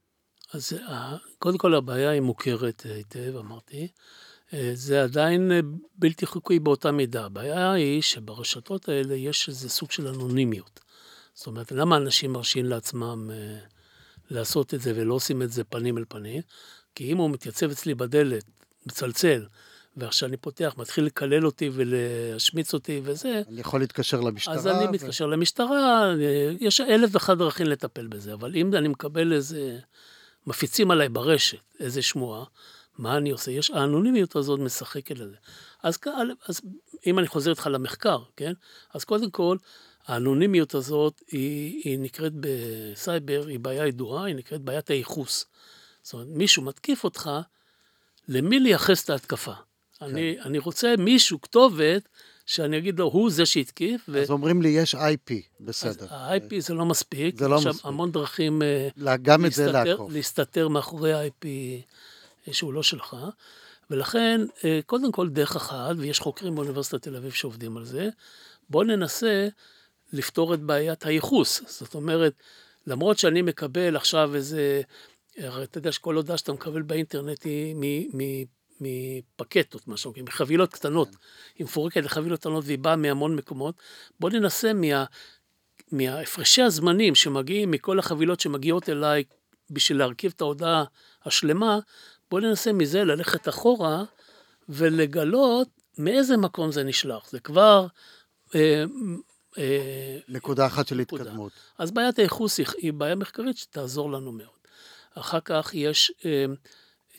אז 0.52 0.72
אה, 0.72 1.16
קודם 1.38 1.58
כל 1.58 1.74
הבעיה 1.74 2.10
היא 2.10 2.20
מוכרת 2.20 2.82
היטב, 2.94 3.36
אמרתי. 3.36 3.88
אה, 4.52 4.70
זה 4.74 5.02
עדיין 5.02 5.52
אה, 5.52 5.60
בלתי 5.94 6.26
חוקי 6.26 6.58
באותה 6.58 6.92
מידה. 6.92 7.24
הבעיה 7.24 7.72
היא 7.72 8.02
שברשתות 8.02 8.88
האלה 8.88 9.14
יש 9.14 9.48
איזה 9.48 9.68
סוג 9.68 9.90
של 9.90 10.06
אנונימיות. 10.06 10.80
זאת 11.34 11.46
אומרת, 11.46 11.72
למה 11.72 11.96
אנשים 11.96 12.32
מרשים 12.32 12.64
לעצמם 12.64 13.30
לעשות 14.30 14.74
את 14.74 14.80
זה 14.80 14.92
ולא 14.96 15.14
עושים 15.14 15.42
את 15.42 15.52
זה 15.52 15.64
פנים 15.64 15.98
אל 15.98 16.04
פנים? 16.08 16.42
כי 16.94 17.12
אם 17.12 17.16
הוא 17.16 17.30
מתייצב 17.30 17.70
אצלי 17.70 17.94
בדלת, 17.94 18.44
מצלצל, 18.86 19.46
ועכשיו 19.96 20.28
אני 20.28 20.36
פותח, 20.36 20.74
מתחיל 20.78 21.04
לקלל 21.04 21.46
אותי 21.46 21.70
ולהשמיץ 21.72 22.74
אותי 22.74 23.00
וזה. 23.04 23.42
אני 23.48 23.60
יכול 23.60 23.80
להתקשר 23.80 24.20
למשטרה. 24.20 24.54
אז 24.54 24.66
אני 24.66 24.84
ו... 24.84 24.90
מתקשר 24.90 25.26
למשטרה, 25.26 26.12
יש 26.60 26.80
אלף 26.80 27.10
ואחת 27.12 27.36
דרכים 27.36 27.66
לטפל 27.66 28.06
בזה, 28.06 28.32
אבל 28.32 28.56
אם 28.56 28.74
אני 28.74 28.88
מקבל 28.88 29.32
איזה, 29.32 29.78
מפיצים 30.46 30.90
עליי 30.90 31.08
ברשת 31.08 31.58
איזה 31.80 32.02
שמועה, 32.02 32.44
מה 32.98 33.16
אני 33.16 33.30
עושה? 33.30 33.50
יש, 33.50 33.70
האנונימיות 33.70 34.36
הזאת 34.36 34.60
משחקת 34.60 35.18
לזה. 35.18 35.36
אז, 35.82 35.98
אז 36.48 36.60
אם 37.06 37.18
אני 37.18 37.26
חוזר 37.26 37.50
איתך 37.50 37.66
למחקר, 37.66 38.18
כן? 38.36 38.52
אז 38.94 39.04
קודם 39.04 39.30
כל, 39.30 39.56
האנונימיות 40.06 40.74
הזאת 40.74 41.22
היא, 41.30 41.82
היא 41.84 41.98
נקראת 41.98 42.32
בסייבר, 42.40 43.46
היא 43.46 43.60
בעיה 43.60 43.86
ידועה, 43.86 44.24
היא 44.24 44.34
נקראת 44.34 44.60
בעיית 44.60 44.90
הייחוס. 44.90 45.46
זאת 46.02 46.12
אומרת, 46.12 46.28
מישהו 46.30 46.62
מתקיף 46.62 47.04
אותך, 47.04 47.30
למי 48.28 48.60
לייחס 48.60 49.04
את 49.04 49.10
ההתקפה? 49.10 49.52
כן. 50.00 50.06
אני, 50.06 50.36
אני 50.40 50.58
רוצה 50.58 50.94
מישהו, 50.98 51.40
כתובת, 51.40 52.08
שאני 52.46 52.78
אגיד 52.78 52.98
לו, 52.98 53.04
הוא 53.04 53.30
זה 53.30 53.46
שהתקיף. 53.46 54.00
ו... 54.08 54.22
אז 54.22 54.30
אומרים 54.30 54.62
לי, 54.62 54.68
יש 54.68 54.94
IP, 54.94 55.32
בסדר. 55.60 56.06
ה-IP 56.14 56.60
זה 56.60 56.74
לא 56.74 56.84
מספיק. 56.84 57.38
זה 57.38 57.48
לא 57.48 57.56
מספיק. 57.56 57.74
יש 57.74 57.80
המון 57.84 58.12
דרכים 58.12 58.62
לה, 58.96 59.16
גם 59.16 59.44
להסתתר, 59.44 59.68
את 59.68 59.72
זה 59.72 59.90
לעקוף. 59.90 60.12
להסתתר 60.12 60.68
מאחורי 60.68 61.12
ה-IP 61.12 61.46
שהוא 62.52 62.72
לא 62.72 62.82
שלך. 62.82 63.16
ולכן, 63.90 64.40
אה, 64.64 64.80
קודם 64.86 65.12
כל, 65.12 65.28
דרך 65.28 65.56
אחת, 65.56 65.96
ויש 65.98 66.18
חוקרים 66.18 66.54
באוניברסיטת 66.54 67.02
תל 67.02 67.16
אביב 67.16 67.32
שעובדים 67.32 67.76
על 67.76 67.84
זה, 67.84 68.08
בואו 68.70 68.84
ננסה 68.84 69.48
לפתור 70.12 70.54
את 70.54 70.60
בעיית 70.60 71.06
הייחוס. 71.06 71.62
זאת 71.66 71.94
אומרת, 71.94 72.32
למרות 72.86 73.18
שאני 73.18 73.42
מקבל 73.42 73.96
עכשיו 73.96 74.34
איזה, 74.34 74.82
הרי 75.38 75.64
אתה 75.64 75.78
יודע 75.78 75.92
שכל 75.92 76.14
הודעה 76.14 76.38
שאתה 76.38 76.52
מקבל 76.52 76.82
באינטרנט 76.82 77.44
היא 77.44 77.74
מפקטות, 78.80 79.88
מה 79.88 79.96
שאומרים, 79.96 80.24
מחבילות 80.24 80.72
קטנות. 80.72 81.08
כן. 81.08 81.16
היא 81.58 81.64
מפורקת 81.64 82.04
לחבילות 82.04 82.40
קטנות 82.40 82.64
והיא 82.66 82.78
באה 82.78 82.96
מהמון 82.96 83.36
מקומות. 83.36 83.74
בואו 84.20 84.32
ננסה 84.32 84.72
מה, 84.72 85.04
מהפרשי 85.92 86.62
הזמנים 86.62 87.14
שמגיעים 87.14 87.70
מכל 87.70 87.98
החבילות 87.98 88.40
שמגיעות 88.40 88.88
אליי 88.88 89.24
בשביל 89.70 89.98
להרכיב 89.98 90.32
את 90.36 90.40
ההודעה 90.40 90.84
השלמה, 91.24 91.78
בואו 92.30 92.42
ננסה 92.42 92.72
מזה 92.72 93.04
ללכת 93.04 93.48
אחורה 93.48 94.04
ולגלות 94.68 95.68
מאיזה 95.98 96.36
מקום 96.36 96.72
זה 96.72 96.84
נשלח. 96.84 97.30
זה 97.30 97.40
כבר... 97.40 97.86
אה, 98.54 98.84
אה, 99.58 100.18
נקודה 100.28 100.66
אחת 100.66 100.88
של 100.88 100.96
נקודה. 100.96 101.22
התקדמות. 101.22 101.52
אז 101.78 101.90
בעיית 101.90 102.18
הייחוס 102.18 102.58
היא 102.58 102.92
בעיה 102.92 103.14
מחקרית 103.14 103.56
שתעזור 103.56 104.12
לנו 104.12 104.32
מאוד. 104.32 104.60
אחר 105.14 105.40
כך 105.44 105.70
יש 105.74 106.12
אה, 106.24 106.44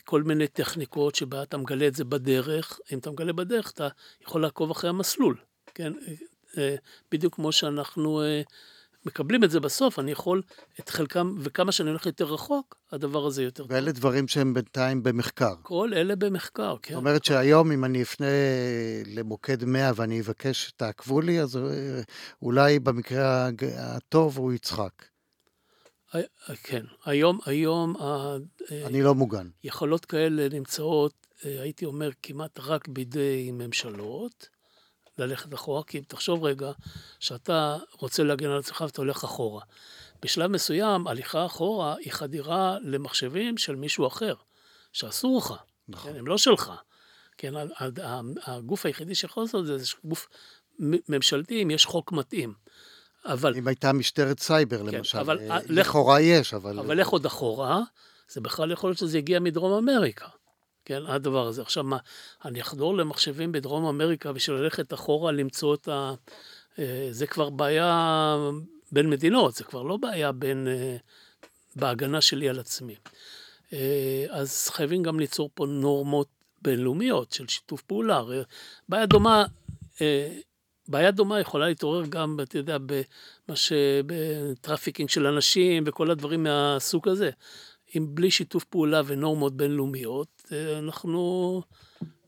כל 0.04 0.22
מיני 0.22 0.48
טכניקות 0.48 1.14
שבה 1.14 1.42
אתה 1.42 1.56
מגלה 1.56 1.86
את 1.86 1.94
זה 1.94 2.04
בדרך, 2.04 2.80
אם 2.92 2.98
אתה 2.98 3.10
מגלה 3.10 3.32
בדרך 3.32 3.70
אתה 3.70 3.88
יכול 4.22 4.42
לעקוב 4.42 4.70
אחרי 4.70 4.90
המסלול, 4.90 5.36
כן? 5.74 5.92
אה, 6.58 6.76
בדיוק 7.12 7.34
כמו 7.34 7.52
שאנחנו 7.52 8.22
אה, 8.22 8.42
מקבלים 9.06 9.44
את 9.44 9.50
זה 9.50 9.60
בסוף, 9.60 9.98
אני 9.98 10.10
יכול 10.10 10.42
את 10.80 10.88
חלקם, 10.88 11.34
וכמה 11.40 11.72
שאני 11.72 11.90
הולך 11.90 12.06
יותר 12.06 12.24
רחוק, 12.24 12.76
הדבר 12.92 13.26
הזה 13.26 13.42
יותר 13.42 13.62
טוב. 13.62 13.72
ואלה 13.72 13.92
דברים 13.92 14.28
שהם 14.28 14.54
בינתיים 14.54 15.02
במחקר. 15.02 15.54
כל 15.62 15.90
אלה 15.94 16.16
במחקר, 16.16 16.76
כן. 16.82 16.94
זאת 16.94 17.00
אומרת 17.00 17.24
שהיום 17.24 17.72
אם 17.72 17.84
אני 17.84 18.02
אפנה 18.02 18.26
למוקד 19.06 19.64
100 19.64 19.92
ואני 19.96 20.20
אבקש 20.20 20.66
שתעקבו 20.66 21.20
לי, 21.20 21.40
אז 21.40 21.56
אה, 21.56 21.62
אולי 22.42 22.78
במקרה 22.78 23.48
הטוב 23.78 24.38
הוא 24.38 24.52
יצחק. 24.52 25.11
כן, 26.62 26.84
היום, 27.04 27.38
היום... 27.46 27.96
אני 28.70 29.02
לא 29.02 29.14
מוגן. 29.14 29.48
יכולות 29.64 30.04
כאלה 30.04 30.48
נמצאות, 30.48 31.26
הייתי 31.42 31.84
אומר, 31.84 32.10
כמעט 32.22 32.60
רק 32.60 32.88
בידי 32.88 33.50
ממשלות, 33.52 34.48
ללכת 35.18 35.54
אחורה, 35.54 35.84
כי 35.84 36.00
תחשוב 36.00 36.44
רגע, 36.44 36.72
שאתה 37.20 37.78
רוצה 37.98 38.22
להגן 38.22 38.50
על 38.50 38.58
עצמך 38.58 38.80
ואתה 38.80 39.02
הולך 39.02 39.24
אחורה. 39.24 39.62
בשלב 40.22 40.50
מסוים, 40.50 41.06
הליכה 41.06 41.46
אחורה 41.46 41.96
היא 41.96 42.12
חדירה 42.12 42.78
למחשבים 42.82 43.58
של 43.58 43.76
מישהו 43.76 44.06
אחר, 44.06 44.34
שאסור 44.92 45.38
לך, 45.38 45.54
נכון. 45.88 46.12
כן, 46.12 46.18
הם 46.18 46.26
לא 46.26 46.38
שלך. 46.38 46.72
כן, 47.38 47.52
הגוף 48.46 48.86
היחידי 48.86 49.14
שיכול 49.14 49.42
לעשות 49.42 49.60
את 49.60 49.66
זה, 49.66 49.78
זה 49.78 49.86
גוף 50.04 50.28
ממשלתי, 51.08 51.62
אם 51.62 51.70
יש 51.70 51.86
חוק 51.86 52.12
מתאים. 52.12 52.54
אבל... 53.24 53.54
אם 53.56 53.68
הייתה 53.68 53.92
משטרת 53.92 54.40
סייבר, 54.40 54.78
כן, 54.90 54.96
למשל, 54.96 55.18
אבל, 55.18 55.38
אה, 55.50 55.58
לכאורה 55.68 56.20
יש, 56.20 56.54
אבל... 56.54 56.78
אבל 56.78 57.00
לך 57.00 57.08
עוד 57.08 57.26
אחורה, 57.26 57.80
זה 58.28 58.40
בכלל 58.40 58.70
יכול 58.70 58.90
להיות 58.90 58.98
שזה 58.98 59.18
יגיע 59.18 59.40
מדרום 59.40 59.88
אמריקה, 59.88 60.26
כן, 60.84 61.02
הדבר 61.06 61.46
הזה. 61.46 61.62
עכשיו 61.62 61.84
מה, 61.84 61.96
אני 62.44 62.60
אחדור 62.60 62.96
למחשבים 62.96 63.52
בדרום 63.52 63.86
אמריקה 63.86 64.32
בשביל 64.32 64.56
ללכת 64.56 64.94
אחורה 64.94 65.32
למצוא 65.32 65.74
את 65.74 65.88
ה... 65.88 66.14
אה, 66.78 67.08
זה 67.10 67.26
כבר 67.26 67.50
בעיה 67.50 68.36
בין 68.92 69.10
מדינות, 69.10 69.54
זה 69.54 69.64
כבר 69.64 69.82
לא 69.82 69.96
בעיה 69.96 70.32
בין... 70.32 70.68
אה, 70.68 70.96
בהגנה 71.76 72.20
שלי 72.20 72.48
על 72.48 72.58
עצמי. 72.58 72.94
אז 74.30 74.68
חייבים 74.68 75.02
גם 75.02 75.20
ליצור 75.20 75.50
פה 75.54 75.66
נורמות 75.66 76.28
בינלאומיות 76.62 77.32
של 77.32 77.48
שיתוף 77.48 77.82
פעולה. 77.82 78.22
בעיה 78.88 79.06
דומה 79.06 79.44
בעיה 80.88 81.10
דומה 81.10 81.40
יכולה 81.40 81.68
להתעורר 81.68 82.06
גם, 82.06 82.36
אתה 82.42 82.58
יודע, 82.58 82.78
במה 82.78 83.56
ש... 83.56 83.72
ב 84.06 84.14
trafficking 84.14 85.08
של 85.08 85.26
אנשים 85.26 85.84
וכל 85.86 86.10
הדברים 86.10 86.42
מהסוג 86.42 87.08
הזה. 87.08 87.30
אם 87.96 88.06
בלי 88.08 88.30
שיתוף 88.30 88.64
פעולה 88.64 89.02
ונורמות 89.06 89.56
בינלאומיות, 89.56 90.42
אה, 90.52 90.78
אנחנו 90.78 91.62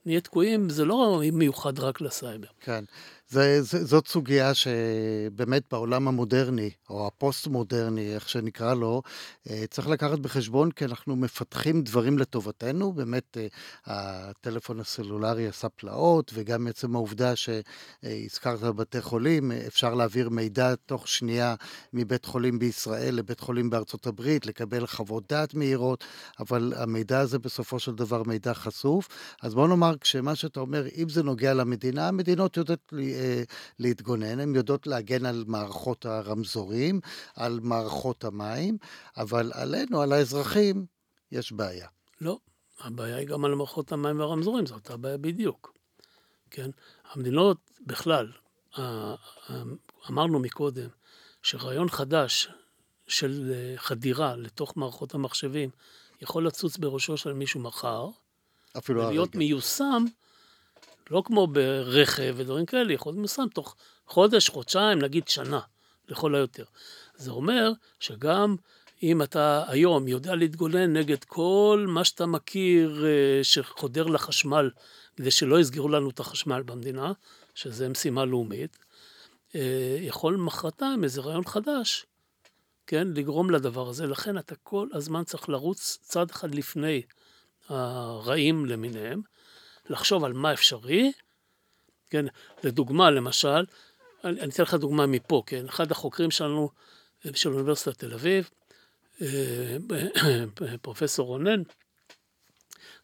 נהיה 0.06 0.20
תקועים, 0.20 0.70
זה 0.70 0.84
לא 0.84 1.20
מיוחד 1.32 1.78
רק 1.78 2.00
לסייבר. 2.00 2.48
כן. 2.60 2.84
זה, 3.28 3.62
זה, 3.62 3.84
זאת 3.84 4.08
סוגיה 4.08 4.54
שבאמת 4.54 5.62
בעולם 5.70 6.08
המודרני, 6.08 6.70
או 6.90 7.06
הפוסט-מודרני, 7.06 8.14
איך 8.14 8.28
שנקרא 8.28 8.74
לו, 8.74 9.02
אה, 9.50 9.64
צריך 9.70 9.88
לקחת 9.88 10.18
בחשבון, 10.18 10.70
כי 10.70 10.84
אנחנו 10.84 11.16
מפתחים 11.16 11.82
דברים 11.82 12.18
לטובתנו. 12.18 12.92
באמת, 12.92 13.36
אה, 13.36 13.46
הטלפון 13.86 14.80
הסלולרי 14.80 15.48
עשה 15.48 15.68
פלאות, 15.68 16.30
וגם 16.34 16.66
עצם 16.66 16.96
העובדה 16.96 17.32
שהזכרת 17.36 18.60
בבתי 18.60 19.00
חולים, 19.00 19.52
אפשר 19.52 19.94
להעביר 19.94 20.28
מידע 20.28 20.74
תוך 20.86 21.08
שנייה 21.08 21.54
מבית 21.92 22.24
חולים 22.24 22.58
בישראל 22.58 23.14
לבית 23.14 23.40
חולים 23.40 23.70
בארצות 23.70 24.06
הברית, 24.06 24.46
לקבל 24.46 24.86
חוות 24.86 25.24
דעת 25.28 25.54
מהירות, 25.54 26.04
אבל 26.40 26.72
המידע 26.76 27.18
הזה 27.20 27.38
בסופו 27.38 27.78
של 27.78 27.94
דבר 27.94 28.22
מידע 28.22 28.54
חשוף. 28.54 29.08
אז 29.42 29.54
בוא 29.54 29.68
נאמר, 29.68 29.94
כשמה 30.00 30.34
שאתה 30.34 30.60
אומר, 30.60 30.86
אם 30.96 31.08
זה 31.08 31.22
נוגע 31.22 31.54
למדינה, 31.54 32.08
המדינות 32.08 32.56
יודעות 32.56 32.92
אה, 32.92 33.23
להתגונן, 33.78 34.40
הן 34.40 34.54
יודעות 34.54 34.86
להגן 34.86 35.26
על 35.26 35.44
מערכות 35.46 36.06
הרמזורים, 36.06 37.00
על 37.36 37.60
מערכות 37.62 38.24
המים, 38.24 38.78
אבל 39.16 39.52
עלינו, 39.54 40.02
על 40.02 40.12
האזרחים, 40.12 40.86
יש 41.32 41.52
בעיה. 41.52 41.88
לא, 42.20 42.38
הבעיה 42.80 43.16
היא 43.16 43.26
גם 43.26 43.44
על 43.44 43.54
מערכות 43.54 43.92
המים 43.92 44.20
והרמזורים, 44.20 44.66
זאת 44.66 44.90
הבעיה 44.90 45.16
בדיוק. 45.16 45.74
כן? 46.50 46.70
המדינות 47.12 47.70
בכלל, 47.86 48.32
אמרנו 50.10 50.38
מקודם, 50.38 50.88
שרעיון 51.42 51.88
חדש 51.88 52.48
של 53.06 53.52
אה, 53.54 53.74
חדירה 53.76 54.36
לתוך 54.36 54.76
מערכות 54.76 55.14
המחשבים 55.14 55.70
יכול 56.22 56.46
לצוץ 56.46 56.76
בראשו 56.76 57.16
של 57.16 57.32
מישהו 57.32 57.60
מחר, 57.60 58.08
אפילו 58.78 59.00
הרגע. 59.00 59.10
ולהיות 59.10 59.34
מיושם 59.34 60.04
לא 61.10 61.22
כמו 61.26 61.46
ברכב 61.46 62.34
ודברים 62.36 62.66
כאלה, 62.66 62.92
יכול 62.92 63.10
להיות 63.10 63.18
מיושם 63.18 63.46
תוך 63.54 63.76
חודש, 64.06 64.48
חודשיים, 64.48 64.98
נגיד 64.98 65.28
שנה. 65.28 65.60
לכל 66.08 66.34
היותר. 66.34 66.64
זה 67.16 67.30
אומר 67.30 67.72
שגם 68.00 68.56
אם 69.02 69.22
אתה 69.22 69.64
היום 69.68 70.08
יודע 70.08 70.34
להתגונן 70.34 70.96
נגד 70.96 71.24
כל 71.24 71.86
מה 71.88 72.04
שאתה 72.04 72.26
מכיר 72.26 73.04
אה, 73.06 73.44
שחודר 73.44 74.06
לחשמל, 74.06 74.70
כדי 75.16 75.30
שלא 75.30 75.60
יסגרו 75.60 75.88
לנו 75.88 76.10
את 76.10 76.20
החשמל 76.20 76.62
במדינה, 76.62 77.12
שזה 77.54 77.88
משימה 77.88 78.24
לאומית, 78.24 78.78
אה, 79.54 79.96
יכול 80.00 80.36
מחרתיים 80.36 81.04
איזה 81.04 81.20
רעיון 81.20 81.44
חדש, 81.44 82.06
כן, 82.86 83.08
לגרום 83.14 83.50
לדבר 83.50 83.88
הזה. 83.88 84.06
לכן 84.06 84.38
אתה 84.38 84.54
כל 84.62 84.88
הזמן 84.92 85.24
צריך 85.24 85.48
לרוץ 85.48 85.98
צעד 86.02 86.30
אחד 86.30 86.54
לפני 86.54 87.02
הרעים 87.68 88.66
למיניהם, 88.66 89.22
לחשוב 89.90 90.24
על 90.24 90.32
מה 90.32 90.52
אפשרי, 90.52 91.12
כן, 92.10 92.26
לדוגמה, 92.64 93.10
למשל, 93.10 93.64
אני, 94.24 94.40
אני 94.40 94.50
אתן 94.50 94.62
לך 94.62 94.74
דוגמה 94.74 95.06
מפה, 95.06 95.42
כן, 95.46 95.68
אחד 95.68 95.90
החוקרים 95.90 96.30
שלנו, 96.30 96.70
של 97.34 97.52
אוניברסיטת 97.52 97.98
תל 97.98 98.14
אביב, 98.14 98.50
אה, 99.22 99.76
פרופסור 100.82 101.26
רונן, 101.26 101.62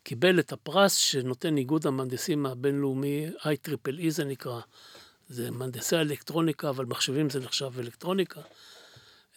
קיבל 0.02 0.40
את 0.40 0.52
הפרס 0.52 0.94
שנותן 0.94 1.56
איגוד 1.56 1.86
המהנדסים 1.86 2.46
הבינלאומי, 2.46 3.26
IEEE 3.38 4.08
זה 4.08 4.24
נקרא, 4.24 4.60
זה 5.28 5.50
מהנדסי 5.50 5.96
אלקטרוניקה, 5.96 6.68
אבל 6.68 6.84
מחשבים 6.84 7.30
זה 7.30 7.40
נחשב 7.40 7.78
אלקטרוניקה. 7.78 8.40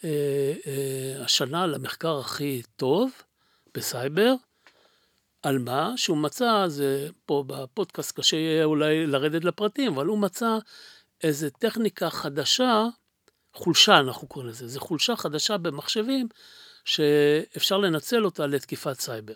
אה, 0.04 0.52
אה, 0.66 1.24
השנה 1.24 1.66
למחקר 1.66 2.18
הכי 2.18 2.62
טוב 2.76 3.10
בסייבר, 3.74 4.34
על 5.44 5.58
מה 5.58 5.92
שהוא 5.96 6.16
מצא, 6.16 6.64
זה 6.68 7.08
פה 7.26 7.44
בפודקאסט 7.46 8.20
קשה 8.20 8.36
יהיה 8.36 8.64
אולי 8.64 9.06
לרדת 9.06 9.44
לפרטים, 9.44 9.92
אבל 9.92 10.06
הוא 10.06 10.18
מצא 10.18 10.58
איזה 11.22 11.50
טכניקה 11.50 12.10
חדשה, 12.10 12.86
חולשה 13.54 13.98
אנחנו 13.98 14.28
קוראים 14.28 14.50
לזה, 14.50 14.68
זו 14.68 14.80
חולשה 14.80 15.16
חדשה 15.16 15.58
במחשבים 15.58 16.28
שאפשר 16.84 17.78
לנצל 17.78 18.24
אותה 18.24 18.46
לתקיפת 18.46 19.00
סייבר. 19.00 19.34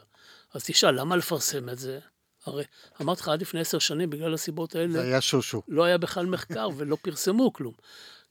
אז 0.55 0.65
תשאל, 0.65 1.01
למה 1.01 1.17
לפרסם 1.17 1.69
את 1.69 1.79
זה? 1.79 1.99
הרי 2.47 2.65
אמרתי 3.01 3.21
לך, 3.21 3.29
עד 3.29 3.41
לפני 3.41 3.61
עשר 3.61 3.79
שנים, 3.79 4.11
בגלל 4.11 4.35
הסיבות 4.35 4.75
האלה... 4.75 4.93
זה 4.93 5.03
היה 5.03 5.21
שושו. 5.21 5.63
לא 5.69 5.85
היה 5.85 5.99
בכלל 5.99 6.27
מחקר 6.27 6.69
ולא 6.77 6.97
פרסמו 7.03 7.53
כלום. 7.53 7.75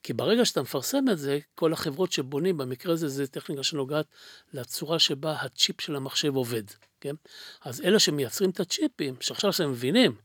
כי 0.08 0.14
ברגע 0.14 0.46
שאתה 0.46 0.62
מפרסם 0.62 1.06
את 1.12 1.20
זה, 1.20 1.40
כל 1.56 1.74
החברות 1.74 2.12
שבונים, 2.12 2.58
במקרה 2.58 2.94
הזה 2.94 3.08
זו 3.08 3.28
טכניקה 3.28 3.64
שנוגעת 3.64 4.06
לצורה 4.54 5.00
שבה 5.00 5.36
הצ'יפ 5.42 5.82
של 5.82 5.96
המחשב 5.96 6.36
עובד, 6.36 6.64
כן? 7.02 7.16
אז 7.62 7.82
אלה 7.82 8.00
שמייצרים 8.00 8.50
את 8.50 8.60
הצ'יפים, 8.60 9.16
שעכשיו 9.20 9.54
שהם 9.54 9.72
מבינים 9.72 10.16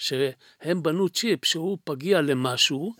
שהם 0.00 0.82
בנו 0.82 1.08
צ'יפ 1.08 1.44
שהוא 1.44 1.78
פגיע 1.84 2.20
למשהו. 2.20 2.94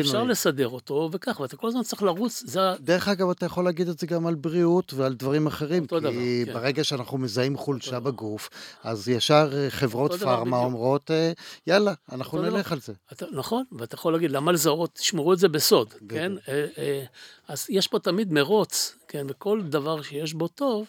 אפשר 0.00 0.24
לסדר 0.24 0.68
אותו 0.68 1.08
וכך, 1.12 1.40
ואתה 1.40 1.56
כל 1.56 1.68
הזמן 1.68 1.82
צריך 1.82 2.02
לרוץ, 2.02 2.42
זה... 2.46 2.60
דרך 2.80 3.08
אגב, 3.08 3.30
אתה 3.30 3.46
יכול 3.46 3.64
להגיד 3.64 3.88
את 3.88 3.98
זה 3.98 4.06
גם 4.06 4.26
על 4.26 4.34
בריאות 4.34 4.94
ועל 4.94 5.14
דברים 5.14 5.46
אחרים, 5.46 5.86
כי 5.86 6.00
דבר, 6.00 6.10
כן. 6.46 6.52
ברגע 6.52 6.84
שאנחנו 6.84 7.18
מזהים 7.18 7.56
חולשה. 7.56 7.98
בגוף, 8.08 8.50
אז 8.82 9.08
ישר 9.08 9.50
אה, 9.54 9.70
חברות 9.70 10.14
פארמה. 10.14 10.56
אומרות, 10.56 11.10
אה, 11.10 11.32
יאללה, 11.66 11.94
אנחנו 12.12 12.42
נלך 12.42 12.66
דבר. 12.66 12.74
על 12.74 12.80
זה. 12.80 12.92
אתה, 13.12 13.26
נכון, 13.32 13.64
ואתה 13.72 13.94
יכול 13.94 14.12
להגיד, 14.12 14.30
למה 14.30 14.52
לזהות, 14.52 14.94
תשמרו 14.94 15.32
את 15.32 15.38
זה 15.38 15.48
בסוד. 15.48 15.94
כן? 16.08 16.32
אה, 16.48 17.04
אז 17.48 17.66
יש 17.68 17.86
פה 17.86 17.98
תמיד 17.98 18.32
מרוץ, 18.32 18.96
כן? 19.08 19.26
וכל 19.30 19.62
דבר 19.62 20.02
שיש 20.02 20.34
בו 20.34 20.48
טוב, 20.48 20.86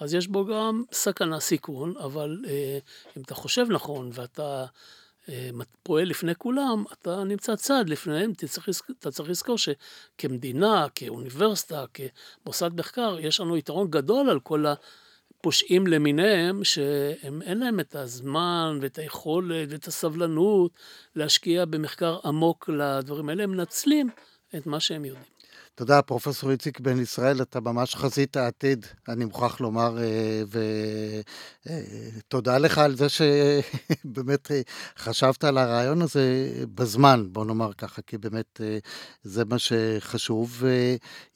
אז 0.00 0.14
יש 0.14 0.28
בו 0.28 0.46
גם 0.46 0.82
סכנה, 0.92 1.40
סיכון, 1.40 1.94
אבל 1.96 2.44
אה, 2.48 2.78
אם 3.16 3.22
אתה 3.22 3.34
חושב 3.34 3.66
נכון 3.70 4.10
ואתה 4.12 4.64
אה, 5.28 5.50
פועל 5.82 6.08
לפני 6.08 6.34
כולם, 6.34 6.84
אתה 6.92 7.24
נמצא 7.24 7.56
צד 7.56 7.88
לפניהם, 7.88 8.32
אתה 8.98 9.10
צריך, 9.10 9.28
לזכור 9.28 9.56
שכמדינה, 9.58 10.86
כאוניברסיטה, 10.94 11.84
כמוסד 11.94 12.70
מחקר, 12.74 13.16
יש 13.20 13.40
לנו 13.40 13.56
יתרון 13.56 13.90
גדול 13.90 14.30
על 14.30 14.40
כל 14.40 14.64
הפושעים 14.66 15.86
למיניהם, 15.86 16.64
שהם 16.64 17.42
אין 17.42 17.58
להם 17.58 17.80
את 17.80 17.94
הזמן 17.94 18.78
ואת 18.82 18.98
היכולת 18.98 19.68
ואת 19.70 19.86
הסבלנות 19.86 20.70
להשקיע 21.16 21.64
במחקר 21.64 22.18
עמוק 22.24 22.68
לדברים 22.68 23.28
האלה, 23.28 23.44
הם 23.44 23.50
מנצלים 23.50 24.10
את 24.56 24.66
מה 24.66 24.80
שהם 24.80 25.04
יודעים. 25.04 25.35
תודה, 25.78 26.02
פרופסור 26.02 26.50
איציק 26.50 26.80
בן 26.80 27.00
ישראל, 27.00 27.42
אתה 27.42 27.60
ממש 27.60 27.94
חזית 27.94 28.36
העתיד, 28.36 28.86
אני 29.08 29.24
מוכרח 29.24 29.60
לומר, 29.60 29.98
ותודה 31.66 32.58
לך 32.58 32.78
על 32.78 32.96
זה 32.96 33.06
שבאמת 33.08 34.50
אה, 34.50 34.60
חשבת 34.98 35.44
על 35.44 35.58
הרעיון 35.58 36.02
הזה 36.02 36.52
בזמן, 36.74 37.26
בוא 37.32 37.44
נאמר 37.44 37.72
ככה, 37.72 38.02
כי 38.02 38.18
באמת 38.18 38.60
אה, 38.60 38.78
זה 39.22 39.44
מה 39.44 39.56
שחשוב. 39.58 40.62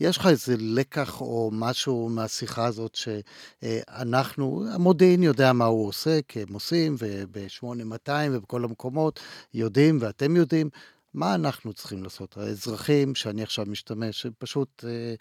יש 0.00 0.18
לך 0.18 0.26
איזה 0.26 0.54
לקח 0.58 1.20
או 1.20 1.50
משהו 1.52 2.08
מהשיחה 2.08 2.64
הזאת 2.64 2.94
שאנחנו, 2.94 4.64
המודיעין 4.74 5.22
יודע 5.22 5.52
מה 5.52 5.64
הוא 5.64 5.88
עושה, 5.88 6.18
כי 6.28 6.42
הם 6.42 6.54
עושים, 6.54 6.96
וב-8200 6.98 8.10
ובכל 8.32 8.64
המקומות 8.64 9.20
יודעים, 9.54 9.98
ואתם 10.00 10.36
יודעים. 10.36 10.70
מה 11.14 11.34
אנחנו 11.34 11.72
צריכים 11.72 12.02
לעשות? 12.02 12.36
האזרחים 12.36 13.14
שאני 13.14 13.42
עכשיו 13.42 13.66
משתמש, 13.66 14.26
פשוט, 14.38 14.84
אה, 14.84 15.14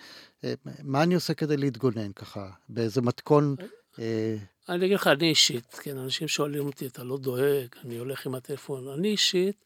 אה, 0.44 0.54
מה 0.84 1.04
אני 1.04 1.16
עושה 1.16 1.34
כדי 1.34 1.58
להתגונן 1.58 2.12
ככה? 2.14 2.50
באיזה 2.70 3.02
מתכון? 3.02 3.56
אה, 4.00 4.36
אני 4.70 4.86
אגיד 4.86 4.96
לך, 4.96 5.08
אני 5.08 5.30
אישית, 5.30 5.74
כן, 5.74 5.98
אנשים 5.98 6.28
שואלים 6.28 6.66
אותי, 6.66 6.88
אתה 6.88 7.04
לא 7.04 7.18
דואג, 7.18 7.68
אני 7.86 7.98
הולך 7.98 8.26
עם 8.26 8.36
הטלפון. 8.36 8.88
אני 8.88 9.08
אישית 9.08 9.66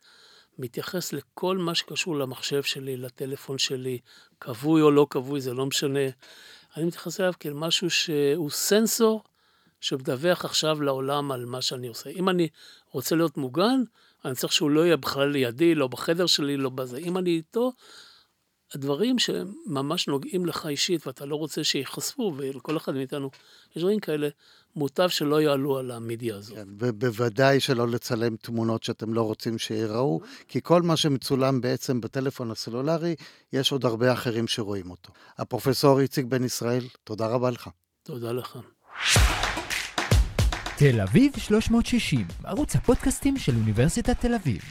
מתייחס 0.60 1.14
לכל 1.14 1.58
מה 1.58 1.76
שקשור 1.76 2.16
למחשב 2.16 2.64
שלי, 2.64 2.98
לטלפון 2.98 3.58
שלי, 3.58 4.00
כבוי 4.40 4.82
או 4.82 4.92
לא 4.92 5.08
כבוי, 5.10 5.42
זה 5.42 5.54
לא 5.54 5.66
משנה. 5.66 6.10
אני 6.78 6.86
מתייחס 6.86 7.20
אליו 7.20 7.34
כאל 7.40 7.54
משהו 7.54 7.90
שהוא 7.90 8.50
סנסור 8.50 9.24
שמדווח 9.82 10.46
עכשיו 10.46 10.82
לעולם 10.82 11.32
על 11.32 11.46
מה 11.46 11.62
שאני 11.62 11.88
עושה. 11.88 12.10
אם 12.10 12.30
אני 12.30 12.48
רוצה 12.92 13.16
להיות 13.16 13.38
מוגן, 13.38 13.84
אני 14.26 14.36
צריך 14.36 14.54
שהוא 14.54 14.70
לא 14.70 14.86
יהיה 14.86 14.98
בכלל 14.98 15.30
לידי, 15.30 15.76
לא 15.76 15.88
בחדר 15.88 16.26
שלי, 16.26 16.58
לא 16.58 16.70
בזה. 16.70 16.98
אם 16.98 17.18
אני 17.18 17.30
איתו, 17.30 17.72
הדברים 18.74 19.20
שממש 19.20 20.08
נוגעים 20.08 20.46
לך 20.46 20.66
אישית 20.66 21.08
ואתה 21.08 21.26
לא 21.26 21.36
רוצה 21.36 21.64
שייחשפו, 21.64 22.34
ולכל 22.38 22.78
אחד 22.78 22.96
מאיתנו 22.96 23.30
יש 23.76 23.82
דברים 23.82 24.00
כאלה, 24.00 24.30
מוטב 24.76 25.08
שלא 25.08 25.42
יעלו 25.42 25.78
על 25.78 25.92
המדיה 25.92 26.36
הזאת. 26.36 26.58
כן, 26.58 26.68
ובוודאי 26.80 27.60
שלא 27.60 27.88
לצלם 27.88 28.36
תמונות 28.36 28.84
שאתם 28.84 29.14
לא 29.14 29.22
רוצים 29.22 29.58
שיראו, 29.58 30.22
כי 30.48 30.60
כל 30.64 30.82
מה 30.82 30.98
שמצולם 30.98 31.62
בעצם 31.62 32.02
בטלפון 32.02 32.52
הסלולרי, 32.52 33.16
יש 33.54 33.72
עוד 33.72 33.86
הרבה 33.86 34.14
אחרים 34.14 34.48
שרואים 34.48 34.92
אותו. 34.92 35.14
הפרופסור 35.38 36.00
איציק 36.00 36.26
בן 36.26 36.44
ישראל, 36.44 36.84
תודה 37.04 37.28
רבה 37.28 37.50
לך. 37.50 37.70
תודה 38.04 38.32
לך. 38.32 38.58
תל 40.78 41.02
אביב 41.02 41.32
360, 41.38 42.28
ערוץ 42.44 42.76
הפודקאסטים 42.76 43.38
של 43.38 43.56
אוניברסיטת 43.56 44.20
תל 44.20 44.34
אביב. 44.34 44.62